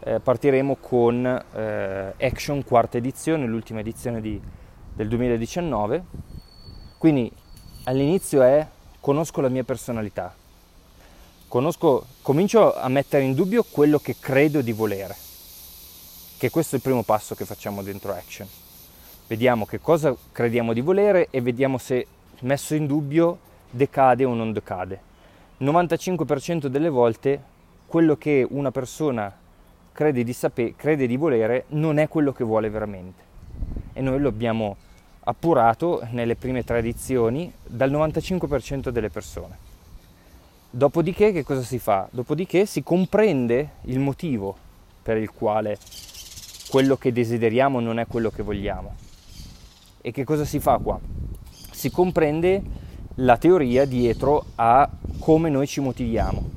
eh, 0.00 0.20
partiremo 0.20 0.76
con 0.76 1.26
eh, 1.26 2.14
Action 2.20 2.62
quarta 2.64 2.98
edizione, 2.98 3.46
l'ultima 3.46 3.80
edizione 3.80 4.20
di, 4.20 4.40
del 4.94 5.08
2019. 5.08 6.04
Quindi 6.98 7.30
all'inizio 7.84 8.42
è 8.42 8.66
conosco 9.00 9.40
la 9.40 9.48
mia 9.48 9.64
personalità, 9.64 10.34
conosco, 11.48 12.06
comincio 12.22 12.76
a 12.76 12.88
mettere 12.88 13.24
in 13.24 13.34
dubbio 13.34 13.64
quello 13.68 13.98
che 13.98 14.16
credo 14.18 14.60
di 14.60 14.72
volere, 14.72 15.14
che 16.38 16.50
questo 16.50 16.74
è 16.74 16.78
il 16.78 16.84
primo 16.84 17.02
passo 17.02 17.34
che 17.34 17.44
facciamo 17.44 17.82
dentro 17.82 18.12
Action. 18.12 18.46
Vediamo 19.26 19.64
che 19.64 19.80
cosa 19.80 20.14
crediamo 20.32 20.72
di 20.72 20.80
volere 20.80 21.28
e 21.30 21.40
vediamo 21.40 21.78
se 21.78 22.06
messo 22.40 22.74
in 22.74 22.86
dubbio 22.86 23.38
decade 23.70 24.24
o 24.24 24.34
non 24.34 24.52
decade. 24.52 25.00
95% 25.60 26.66
delle 26.66 26.90
volte 26.90 27.42
quello 27.86 28.16
che 28.16 28.46
una 28.48 28.70
persona 28.70 29.34
crede 29.92 30.22
di, 30.24 30.32
sapere, 30.32 30.74
crede 30.76 31.06
di 31.06 31.16
volere 31.16 31.64
non 31.68 31.98
è 31.98 32.08
quello 32.08 32.32
che 32.32 32.44
vuole 32.44 32.68
veramente. 32.68 33.24
E 33.94 34.00
noi 34.02 34.20
lo 34.20 34.28
abbiamo 34.28 34.76
appurato 35.24 36.06
nelle 36.10 36.36
prime 36.36 36.64
tre 36.64 36.78
edizioni 36.78 37.50
dal 37.64 37.90
95% 37.90 38.90
delle 38.90 39.08
persone. 39.08 39.56
Dopodiché 40.68 41.32
che 41.32 41.42
cosa 41.42 41.62
si 41.62 41.78
fa? 41.78 42.06
Dopodiché 42.10 42.66
si 42.66 42.82
comprende 42.82 43.70
il 43.82 43.98
motivo 43.98 44.54
per 45.02 45.16
il 45.16 45.30
quale 45.30 45.78
quello 46.68 46.96
che 46.96 47.12
desideriamo 47.12 47.80
non 47.80 47.98
è 47.98 48.06
quello 48.06 48.30
che 48.30 48.42
vogliamo. 48.42 48.94
E 50.00 50.10
che 50.12 50.24
cosa 50.24 50.44
si 50.44 50.60
fa 50.60 50.78
qua? 50.78 50.98
Si 51.72 51.90
comprende 51.90 52.62
la 53.16 53.36
teoria 53.36 53.84
dietro 53.84 54.44
a 54.56 54.88
come 55.18 55.48
noi 55.48 55.66
ci 55.66 55.80
motiviamo, 55.80 56.50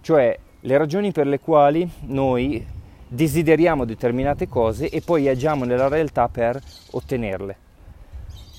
cioè 0.00 0.38
le 0.60 0.78
ragioni 0.78 1.12
per 1.12 1.26
le 1.26 1.40
quali 1.40 1.88
noi 2.06 2.64
desideriamo 3.08 3.84
determinate 3.84 4.48
cose 4.48 4.88
e 4.88 5.00
poi 5.00 5.28
agiamo 5.28 5.64
nella 5.64 5.88
realtà 5.88 6.28
per 6.28 6.60
ottenerle. 6.92 7.64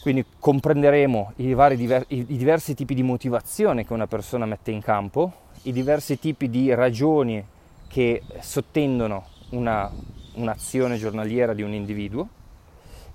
Quindi 0.01 0.25
comprenderemo 0.39 1.33
i, 1.38 1.53
diver- 1.75 2.05
i, 2.10 2.25
diversi 2.25 2.73
tipi 2.73 2.93
di 2.93 3.03
motivazione 3.03 3.86
che 3.86 3.91
una 3.91 4.07
persona 4.07 4.45
mette 4.45 4.71
in 4.71 4.81
campo, 4.81 5.33
i 5.63 5.73
diversi 5.73 6.17
tipi 6.17 6.49
di 6.49 6.73
ragioni 6.73 7.43
che 7.88 8.21
sottendono 8.39 9.25
una, 9.49 9.91
un'azione 10.38 10.97
giornaliera 10.97 11.54
di 11.54 11.62
un 11.62 11.73
individuo, 11.73 12.28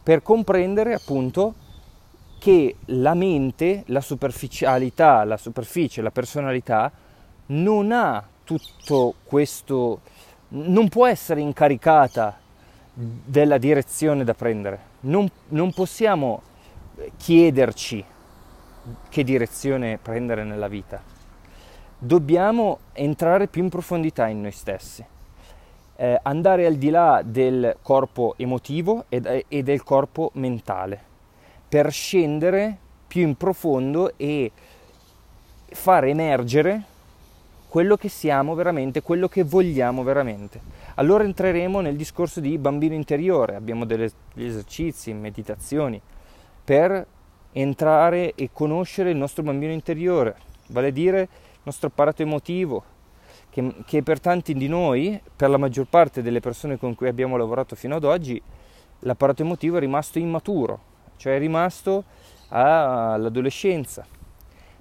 per 0.02 0.22
comprendere 0.22 0.94
appunto 0.94 1.54
che 2.38 2.76
la 2.86 3.14
mente, 3.14 3.84
la 3.86 4.00
superficialità, 4.00 5.22
la 5.24 5.36
superficie, 5.36 6.02
la 6.02 6.10
personalità 6.10 6.90
non 7.46 7.92
ha 7.92 8.24
tutto 8.44 9.14
questo, 9.24 10.00
non 10.48 10.88
può 10.88 11.06
essere 11.06 11.40
incaricata 11.40 12.38
della 12.92 13.58
direzione 13.58 14.24
da 14.24 14.34
prendere. 14.34 14.90
Non, 15.00 15.30
non 15.48 15.72
possiamo 15.72 16.42
chiederci 17.16 18.04
che 19.08 19.24
direzione 19.24 19.98
prendere 20.02 20.44
nella 20.44 20.68
vita. 20.68 21.00
Dobbiamo 21.96 22.78
entrare 22.92 23.46
più 23.46 23.62
in 23.62 23.68
profondità 23.68 24.26
in 24.26 24.40
noi 24.40 24.50
stessi, 24.50 25.04
eh, 26.02 26.18
andare 26.24 26.66
al 26.66 26.74
di 26.74 26.90
là 26.90 27.22
del 27.24 27.76
corpo 27.80 28.34
emotivo 28.36 29.04
e, 29.08 29.44
e 29.46 29.62
del 29.62 29.84
corpo 29.84 30.32
mentale, 30.34 31.00
per 31.68 31.92
scendere 31.92 32.76
più 33.06 33.22
in 33.22 33.36
profondo 33.36 34.14
e 34.16 34.50
far 35.66 36.06
emergere 36.06 36.82
quello 37.68 37.96
che 37.96 38.08
siamo 38.08 38.54
veramente, 38.54 39.00
quello 39.00 39.28
che 39.28 39.44
vogliamo 39.44 40.02
veramente. 40.02 40.60
Allora 40.96 41.22
entreremo 41.22 41.80
nel 41.80 41.94
discorso 41.94 42.40
di 42.40 42.58
bambino 42.58 42.94
interiore, 42.94 43.54
abbiamo 43.54 43.84
degli 43.84 44.10
esercizi, 44.34 45.12
meditazioni, 45.12 46.00
per 46.64 47.06
entrare 47.52 48.34
e 48.34 48.50
conoscere 48.52 49.10
il 49.10 49.16
nostro 49.16 49.44
bambino 49.44 49.72
interiore, 49.72 50.34
vale 50.66 50.88
a 50.88 50.90
dire 50.90 51.20
il 51.20 51.60
nostro 51.62 51.86
apparato 51.86 52.22
emotivo, 52.22 52.91
che, 53.52 53.74
che, 53.84 54.02
per 54.02 54.18
tanti 54.18 54.54
di 54.54 54.66
noi, 54.66 55.20
per 55.36 55.50
la 55.50 55.58
maggior 55.58 55.86
parte 55.86 56.22
delle 56.22 56.40
persone 56.40 56.78
con 56.78 56.94
cui 56.94 57.06
abbiamo 57.06 57.36
lavorato 57.36 57.76
fino 57.76 57.94
ad 57.94 58.04
oggi, 58.04 58.40
l'apparato 59.00 59.42
emotivo 59.42 59.76
è 59.76 59.80
rimasto 59.80 60.18
immaturo, 60.18 60.80
cioè 61.16 61.36
è 61.36 61.38
rimasto 61.38 62.04
all'adolescenza, 62.48 64.06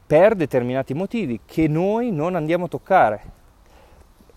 per 0.07 0.35
determinati 0.35 0.93
motivi 0.93 1.41
che 1.45 1.67
noi 1.67 2.11
non 2.11 2.35
andiamo 2.35 2.65
a 2.65 2.69
toccare. 2.69 3.21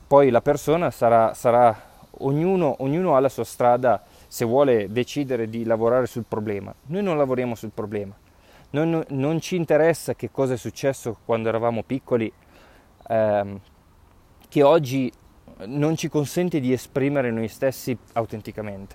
Poi 0.04 0.30
la 0.30 0.42
persona 0.42 0.90
sarà, 0.90 1.32
sarà 1.32 1.92
ognuno, 2.18 2.74
ognuno 2.80 3.14
ha 3.14 3.20
la 3.20 3.28
sua 3.28 3.44
strada 3.44 4.02
se 4.26 4.44
vuole 4.44 4.90
decidere 4.90 5.48
di 5.48 5.64
lavorare 5.64 6.06
sul 6.06 6.24
problema. 6.26 6.74
Noi 6.86 7.04
non 7.04 7.16
lavoriamo 7.16 7.54
sul 7.54 7.70
problema. 7.72 8.16
Noi 8.70 9.04
non 9.10 9.40
ci 9.40 9.54
interessa 9.54 10.14
che 10.14 10.32
cosa 10.32 10.54
è 10.54 10.56
successo 10.56 11.18
quando 11.24 11.48
eravamo 11.48 11.84
piccoli, 11.84 12.32
ehm, 13.06 13.60
che 14.54 14.62
oggi 14.62 15.12
non 15.66 15.96
ci 15.96 16.08
consente 16.08 16.60
di 16.60 16.72
esprimere 16.72 17.32
noi 17.32 17.48
stessi 17.48 17.98
autenticamente. 18.12 18.94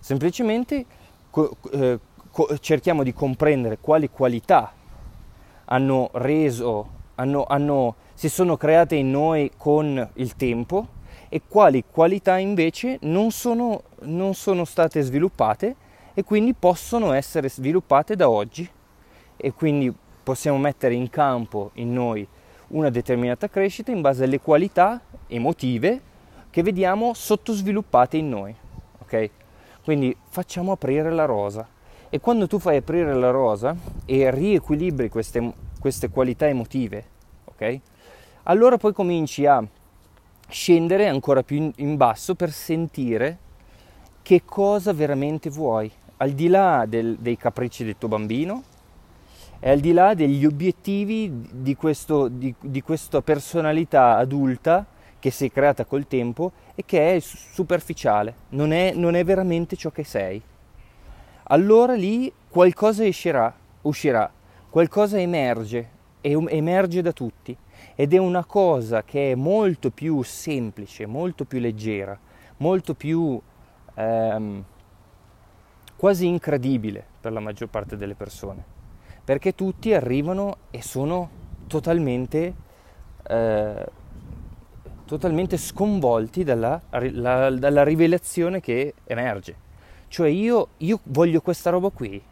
Semplicemente 0.00 0.84
co- 1.30 1.56
eh, 1.70 2.00
co- 2.32 2.58
cerchiamo 2.58 3.04
di 3.04 3.14
comprendere 3.14 3.78
quali 3.80 4.10
qualità 4.10 4.72
hanno 5.66 6.10
reso, 6.14 6.88
hanno, 7.14 7.44
hanno, 7.44 7.94
si 8.14 8.28
sono 8.28 8.56
create 8.56 8.96
in 8.96 9.12
noi 9.12 9.52
con 9.56 10.10
il 10.14 10.34
tempo 10.34 10.88
e 11.28 11.40
quali 11.46 11.84
qualità 11.88 12.38
invece 12.38 12.98
non 13.02 13.30
sono, 13.30 13.82
non 14.00 14.34
sono 14.34 14.64
state 14.64 15.02
sviluppate 15.02 15.76
e 16.14 16.24
quindi 16.24 16.52
possono 16.52 17.12
essere 17.12 17.48
sviluppate 17.48 18.16
da 18.16 18.28
oggi 18.28 18.68
e 19.36 19.52
quindi 19.52 19.94
possiamo 20.24 20.58
mettere 20.58 20.94
in 20.94 21.08
campo 21.10 21.70
in 21.74 21.92
noi 21.92 22.26
una 22.68 22.90
determinata 22.90 23.48
crescita 23.48 23.90
in 23.92 24.00
base 24.00 24.24
alle 24.24 24.40
qualità 24.40 25.00
emotive 25.26 26.00
che 26.50 26.62
vediamo 26.62 27.14
sottosviluppate 27.14 28.16
in 28.16 28.28
noi. 28.28 28.54
Ok? 29.00 29.30
Quindi 29.84 30.16
facciamo 30.28 30.72
aprire 30.72 31.10
la 31.10 31.24
rosa. 31.24 31.68
E 32.08 32.20
quando 32.20 32.46
tu 32.46 32.58
fai 32.58 32.78
aprire 32.78 33.14
la 33.14 33.30
rosa 33.30 33.76
e 34.04 34.30
riequilibri 34.30 35.08
queste, 35.08 35.52
queste 35.78 36.08
qualità 36.08 36.48
emotive, 36.48 37.04
ok? 37.44 37.80
Allora 38.44 38.78
poi 38.78 38.92
cominci 38.92 39.44
a 39.44 39.64
scendere 40.48 41.08
ancora 41.08 41.42
più 41.42 41.56
in, 41.56 41.72
in 41.76 41.96
basso 41.96 42.34
per 42.34 42.52
sentire 42.52 43.38
che 44.22 44.42
cosa 44.44 44.92
veramente 44.92 45.50
vuoi, 45.50 45.90
al 46.18 46.30
di 46.30 46.48
là 46.48 46.84
del, 46.88 47.16
dei 47.18 47.36
capricci 47.36 47.84
del 47.84 47.98
tuo 47.98 48.08
bambino, 48.08 48.62
e 49.58 49.70
al 49.70 49.80
di 49.80 49.92
là 49.92 50.14
degli 50.14 50.44
obiettivi 50.44 51.48
di, 51.50 51.74
questo, 51.74 52.28
di, 52.28 52.54
di 52.60 52.82
questa 52.82 53.22
personalità 53.22 54.16
adulta 54.16 54.84
che 55.18 55.30
si 55.30 55.46
è 55.46 55.50
creata 55.50 55.84
col 55.84 56.06
tempo 56.06 56.52
e 56.74 56.84
che 56.84 57.14
è 57.14 57.20
superficiale, 57.20 58.34
non 58.50 58.72
è, 58.72 58.92
non 58.92 59.14
è 59.14 59.24
veramente 59.24 59.76
ciò 59.76 59.90
che 59.90 60.04
sei. 60.04 60.40
Allora 61.48 61.94
lì 61.94 62.32
qualcosa 62.48 63.04
uscirà, 63.04 63.52
uscirà, 63.82 64.30
qualcosa 64.68 65.18
emerge 65.18 65.90
e 66.20 66.32
emerge 66.48 67.02
da 67.02 67.12
tutti 67.12 67.56
ed 67.94 68.12
è 68.12 68.18
una 68.18 68.44
cosa 68.44 69.04
che 69.04 69.32
è 69.32 69.34
molto 69.34 69.90
più 69.90 70.22
semplice, 70.22 71.06
molto 71.06 71.44
più 71.44 71.60
leggera, 71.60 72.18
molto 72.58 72.94
più 72.94 73.40
ehm, 73.94 74.64
quasi 75.96 76.26
incredibile 76.26 77.04
per 77.20 77.32
la 77.32 77.40
maggior 77.40 77.68
parte 77.68 77.96
delle 77.96 78.14
persone 78.14 78.74
perché 79.26 79.56
tutti 79.56 79.92
arrivano 79.92 80.58
e 80.70 80.82
sono 80.82 81.28
totalmente, 81.66 82.54
eh, 83.26 83.86
totalmente 85.04 85.56
sconvolti 85.56 86.44
dalla, 86.44 86.80
la, 86.90 87.50
dalla, 87.50 87.82
rivelazione 87.82 88.60
che 88.60 88.94
emerge. 89.02 89.56
Cioè 90.06 90.28
io, 90.28 90.68
io 90.76 91.00
voglio 91.02 91.40
questa 91.40 91.70
roba 91.70 91.88
qui, 91.88 92.22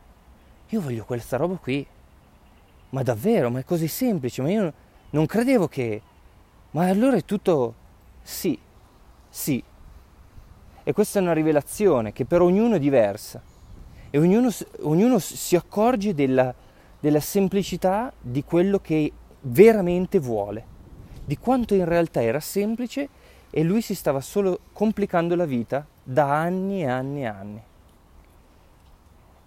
io 0.69 0.81
voglio 0.81 1.05
questa 1.05 1.37
roba 1.37 1.57
qui, 1.57 1.85
ma 2.91 3.03
davvero, 3.03 3.51
ma 3.51 3.59
è 3.59 3.65
così 3.65 3.89
semplice, 3.89 4.41
ma 4.41 4.51
io 4.51 4.73
non 5.11 5.27
credevo 5.27 5.67
che... 5.67 6.01
Ma 6.71 6.87
allora 6.87 7.17
è 7.17 7.25
tutto 7.25 7.75
sì, 8.23 8.57
sì. 9.29 9.61
E 10.85 10.93
questa 10.93 11.19
è 11.19 11.23
una 11.23 11.33
rivelazione 11.33 12.13
che 12.13 12.25
per 12.25 12.41
ognuno 12.41 12.77
è 12.77 12.79
diversa. 12.79 13.43
E 14.11 14.17
ognuno, 14.17 14.49
ognuno 14.83 15.19
si 15.19 15.57
accorge 15.57 16.15
della, 16.15 16.55
della 17.05 17.21
semplicità 17.21 18.11
di 18.19 18.43
quello 18.45 18.79
che 18.79 19.13
veramente 19.43 20.19
vuole, 20.19 20.65
di 21.23 21.37
quanto 21.37 21.75
in 21.75 21.85
realtà 21.85 22.23
era 22.23 22.41
semplice 22.41 23.09
e 23.51 23.63
lui 23.63 23.83
si 23.83 23.95
stava 23.95 24.23
solo 24.23 24.61
complicando 24.73 25.37
la 25.37 25.45
vita 25.45 25.87
da 26.03 26.41
anni 26.41 26.81
e 26.81 26.87
anni 26.87 27.21
e 27.21 27.27
anni. 27.27 27.63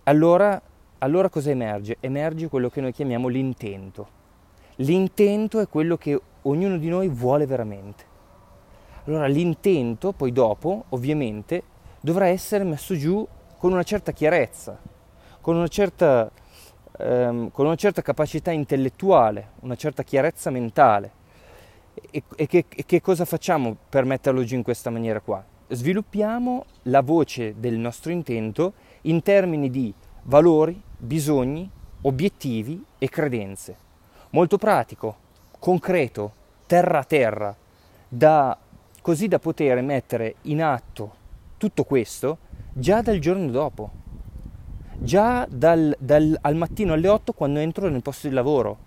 Allora, 0.04 0.62
allora 1.00 1.30
cosa 1.30 1.50
emerge? 1.50 1.98
Emerge 2.00 2.48
quello 2.48 2.70
che 2.70 2.80
noi 2.80 2.93
chiamiamo 2.93 3.28
l'intento. 3.28 4.08
L'intento 4.76 5.60
è 5.60 5.67
quello 5.67 5.98
che 5.98 6.22
ognuno 6.43 6.78
di 6.78 6.89
noi 6.89 7.08
vuole 7.08 7.48
veramente. 7.48 8.04
Allora 9.06 9.26
l'intento 9.26 10.12
poi 10.12 10.32
dopo, 10.32 10.84
ovviamente, 10.89 11.63
dovrà 12.02 12.28
essere 12.28 12.63
messo 12.63 12.96
giù 12.96 13.28
con 13.58 13.72
una 13.72 13.82
certa 13.82 14.12
chiarezza, 14.12 14.78
con 15.41 15.56
una 15.56 15.67
certa 15.67 16.32
ehm, 16.98 17.52
con 17.52 17.66
una 17.66 17.76
certa 17.76 18.02
capacità 18.02 18.52
intellettuale, 18.52 19.52
una 19.62 19.76
certa 19.76 20.04
chiarezza 20.04 20.50
mentale. 20.50 21.12
E, 22.12 22.24
e, 22.36 22.48
che, 22.48 22.66
e 22.70 22.86
che 22.86 23.02
cosa 23.02 23.26
facciamo 23.26 23.76
per 23.90 24.06
metterlo 24.06 24.44
giù 24.44 24.56
in 24.56 24.64
questa 24.64 24.90
maniera 24.90 25.20
qua? 25.20 25.44
Sviluppiamo 25.70 26.66
la 26.84 27.02
voce 27.02 27.56
del 27.58 27.78
nostro 27.78 28.12
intento 28.12 28.74
in 29.02 29.22
termini 29.22 29.70
di 29.70 29.94
valori, 30.24 30.82
bisogni, 30.98 31.70
obiettivi 32.02 32.84
e 32.98 33.10
credenze. 33.10 33.76
Molto 34.32 34.58
pratico, 34.58 35.18
concreto, 35.60 36.32
terra 36.68 37.00
a 37.00 37.04
terra, 37.04 37.56
da, 38.08 38.58
così 39.02 39.28
da 39.28 39.40
poter 39.40 39.82
mettere 39.82 40.36
in 40.44 40.62
atto 40.62 41.16
tutto 41.58 41.84
questo 41.84 42.38
già 42.74 43.02
dal 43.02 43.20
giorno 43.20 43.50
dopo 43.50 43.92
già 45.00 45.48
dal, 45.50 45.96
dal, 46.00 46.38
al 46.42 46.56
mattino 46.56 46.94
alle 46.94 47.08
8 47.08 47.34
quando 47.34 47.60
entro 47.60 47.90
nel 47.90 48.02
posto 48.02 48.28
di 48.28 48.34
lavoro. 48.34 48.86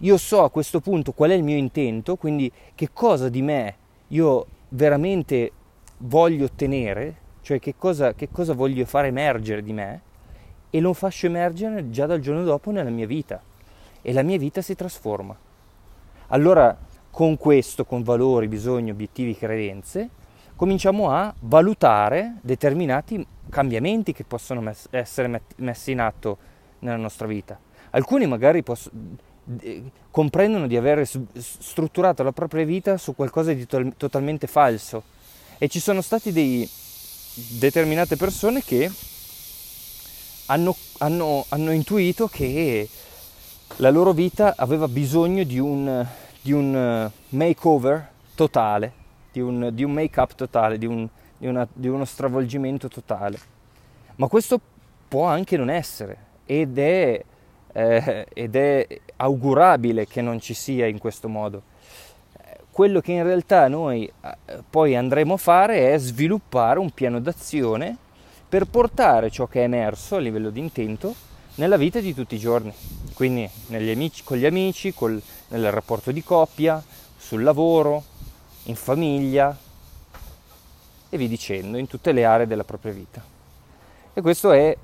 Io 0.00 0.16
so 0.18 0.42
a 0.42 0.50
questo 0.50 0.80
punto 0.80 1.12
qual 1.12 1.30
è 1.30 1.34
il 1.34 1.42
mio 1.42 1.56
intento, 1.56 2.16
quindi 2.16 2.50
che 2.74 2.90
cosa 2.92 3.28
di 3.28 3.42
me 3.42 3.76
io 4.08 4.46
veramente 4.70 5.50
voglio 5.98 6.44
ottenere, 6.44 7.16
cioè 7.40 7.58
che 7.58 7.74
cosa, 7.76 8.14
che 8.14 8.28
cosa 8.30 8.52
voglio 8.52 8.84
fare 8.84 9.08
emergere 9.08 9.62
di 9.62 9.72
me, 9.72 10.00
e 10.70 10.80
lo 10.80 10.92
faccio 10.92 11.26
emergere 11.26 11.90
già 11.90 12.06
dal 12.06 12.20
giorno 12.20 12.44
dopo 12.44 12.70
nella 12.70 12.90
mia 12.90 13.06
vita. 13.06 13.40
E 14.02 14.12
la 14.12 14.22
mia 14.22 14.38
vita 14.38 14.60
si 14.60 14.74
trasforma. 14.74 15.36
Allora, 16.28 16.76
con 17.10 17.36
questo, 17.38 17.84
con 17.84 18.02
valori, 18.02 18.46
bisogni, 18.46 18.90
obiettivi, 18.90 19.34
credenze, 19.34 20.10
cominciamo 20.56 21.10
a 21.10 21.32
valutare 21.40 22.36
determinati 22.40 23.24
cambiamenti 23.50 24.12
che 24.12 24.24
possono 24.24 24.60
mess- 24.60 24.88
essere 24.90 25.42
messi 25.56 25.92
in 25.92 26.00
atto 26.00 26.38
nella 26.80 26.96
nostra 26.96 27.26
vita. 27.26 27.58
Alcuni 27.90 28.26
magari 28.26 28.62
poss- 28.62 28.90
comprendono 30.10 30.66
di 30.66 30.76
aver 30.76 31.06
strutturato 31.06 32.22
la 32.22 32.32
propria 32.32 32.64
vita 32.64 32.96
su 32.96 33.14
qualcosa 33.14 33.52
di 33.52 33.66
to- 33.66 33.92
totalmente 33.96 34.46
falso 34.46 35.14
e 35.58 35.68
ci 35.68 35.78
sono 35.78 36.00
stati 36.00 36.32
dei, 36.32 36.68
determinate 37.58 38.16
persone 38.16 38.62
che 38.62 38.90
hanno, 40.46 40.74
hanno, 40.98 41.44
hanno, 41.50 41.70
intuito 41.70 42.28
che 42.28 42.88
la 43.76 43.90
loro 43.90 44.12
vita 44.12 44.54
aveva 44.56 44.88
bisogno 44.88 45.44
di 45.44 45.58
un, 45.58 46.04
di 46.40 46.52
un 46.52 47.10
makeover 47.28 48.10
totale 48.34 49.04
di 49.36 49.42
un, 49.42 49.68
di 49.74 49.84
un 49.84 49.92
make-up 49.92 50.34
totale, 50.34 50.78
di, 50.78 50.86
un, 50.86 51.06
di, 51.36 51.46
una, 51.46 51.68
di 51.70 51.88
uno 51.88 52.06
stravolgimento 52.06 52.88
totale. 52.88 53.38
Ma 54.16 54.28
questo 54.28 54.58
può 55.06 55.26
anche 55.26 55.58
non 55.58 55.68
essere 55.68 56.16
ed 56.46 56.78
è, 56.78 57.22
eh, 57.72 58.26
ed 58.32 58.56
è 58.56 58.86
augurabile 59.16 60.06
che 60.06 60.22
non 60.22 60.40
ci 60.40 60.54
sia 60.54 60.86
in 60.86 60.98
questo 60.98 61.28
modo. 61.28 61.74
Quello 62.70 63.00
che 63.00 63.12
in 63.12 63.22
realtà 63.22 63.68
noi 63.68 64.06
eh, 64.06 64.62
poi 64.68 64.96
andremo 64.96 65.34
a 65.34 65.38
fare 65.38 65.92
è 65.92 65.98
sviluppare 65.98 66.78
un 66.78 66.90
piano 66.90 67.20
d'azione 67.20 67.94
per 68.48 68.64
portare 68.64 69.30
ciò 69.30 69.46
che 69.46 69.60
è 69.60 69.64
emerso 69.64 70.16
a 70.16 70.18
livello 70.18 70.48
di 70.48 70.60
intento 70.60 71.14
nella 71.56 71.76
vita 71.76 72.00
di 72.00 72.14
tutti 72.14 72.34
i 72.34 72.38
giorni, 72.38 72.72
quindi 73.14 73.48
amici, 73.70 74.22
con 74.24 74.36
gli 74.36 74.44
amici, 74.44 74.92
col, 74.92 75.20
nel 75.48 75.70
rapporto 75.70 76.12
di 76.12 76.22
coppia, 76.22 76.82
sul 77.16 77.42
lavoro, 77.42 78.04
in 78.66 78.76
famiglia 78.76 79.56
e 81.08 81.16
vi 81.16 81.28
dicendo, 81.28 81.76
in 81.76 81.86
tutte 81.86 82.12
le 82.12 82.24
aree 82.24 82.46
della 82.46 82.64
propria 82.64 82.92
vita. 82.92 83.22
E 84.12 84.20
questo 84.20 84.52
è 84.52 84.76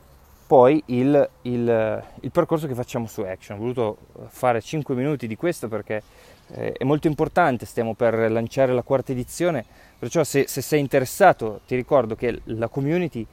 poi 0.46 0.82
il, 0.86 1.28
il, 1.42 2.04
il 2.20 2.30
percorso 2.30 2.66
che 2.66 2.74
facciamo 2.74 3.06
su 3.06 3.22
Action. 3.22 3.56
Ho 3.56 3.60
voluto 3.60 3.96
fare 4.28 4.60
5 4.60 4.94
minuti 4.94 5.26
di 5.26 5.36
questo 5.36 5.68
perché 5.68 6.02
eh, 6.48 6.72
è 6.72 6.84
molto 6.84 7.06
importante, 7.06 7.66
stiamo 7.66 7.94
per 7.94 8.30
lanciare 8.30 8.72
la 8.72 8.82
quarta 8.82 9.12
edizione, 9.12 9.64
perciò 9.98 10.22
se, 10.24 10.46
se 10.46 10.60
sei 10.60 10.80
interessato 10.80 11.60
ti 11.66 11.74
ricordo 11.74 12.14
che 12.14 12.40
la 12.44 12.68
community 12.68 13.26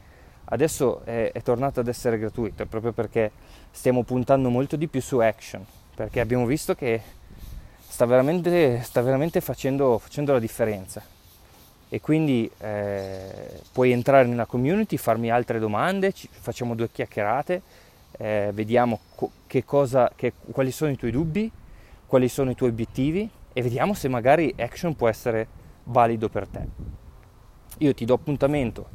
adesso 0.45 1.01
è, 1.03 1.31
è 1.33 1.41
tornata 1.41 1.81
ad 1.81 1.87
essere 1.87 2.17
gratuita 2.17 2.65
proprio 2.65 2.91
perché 2.91 3.31
stiamo 3.71 4.03
puntando 4.03 4.49
molto 4.49 4.75
di 4.75 4.87
più 4.87 5.01
su 5.01 5.17
Action, 5.17 5.65
perché 5.95 6.19
abbiamo 6.19 6.45
visto 6.45 6.73
che 6.73 7.01
sta 7.99 8.05
veramente, 8.05 8.81
sta 8.81 9.01
veramente 9.01 9.41
facendo, 9.41 9.97
facendo, 9.97 10.31
la 10.31 10.39
differenza. 10.39 11.01
E 11.89 11.99
quindi 11.99 12.49
eh, 12.59 13.59
puoi 13.73 13.91
entrare 13.91 14.25
nella 14.25 14.45
community, 14.45 14.95
farmi 14.95 15.29
altre 15.29 15.59
domande, 15.59 16.13
ci, 16.13 16.29
facciamo 16.31 16.75
due 16.75 16.89
chiacchierate, 16.89 17.61
eh, 18.11 18.51
vediamo 18.53 18.99
co- 19.15 19.31
che 19.47 19.65
cosa, 19.65 20.09
che, 20.15 20.31
quali 20.49 20.71
sono 20.71 20.91
i 20.91 20.95
tuoi 20.95 21.11
dubbi, 21.11 21.51
quali 22.05 22.29
sono 22.29 22.51
i 22.51 22.55
tuoi 22.55 22.69
obiettivi 22.69 23.29
e 23.51 23.61
vediamo 23.61 23.93
se 23.93 24.07
magari 24.07 24.53
Action 24.57 24.95
può 24.95 25.09
essere 25.09 25.47
valido 25.83 26.29
per 26.29 26.47
te. 26.47 26.65
Io 27.79 27.93
ti 27.93 28.05
do 28.05 28.13
appuntamento 28.13 28.87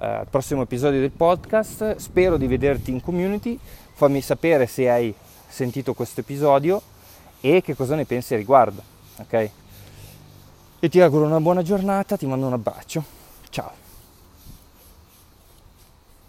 eh, 0.00 0.06
al 0.06 0.28
prossimo 0.28 0.62
episodio 0.62 0.98
del 0.98 1.12
podcast. 1.12 1.94
Spero 1.96 2.36
di 2.36 2.48
vederti 2.48 2.90
in 2.90 3.00
community. 3.00 3.56
Fammi 3.92 4.20
sapere 4.20 4.66
se 4.66 4.90
hai 4.90 5.14
sentito 5.46 5.94
questo 5.94 6.18
episodio 6.18 6.98
e 7.40 7.62
che 7.62 7.74
cosa 7.74 7.94
ne 7.94 8.04
pensi 8.04 8.34
a 8.34 8.36
riguardo. 8.36 8.82
Ok? 9.16 9.50
Io 10.80 10.88
ti 10.88 11.00
auguro 11.00 11.26
una 11.26 11.40
buona 11.40 11.62
giornata, 11.62 12.16
ti 12.16 12.26
mando 12.26 12.46
un 12.46 12.54
abbraccio. 12.54 13.04
Ciao. 13.50 13.89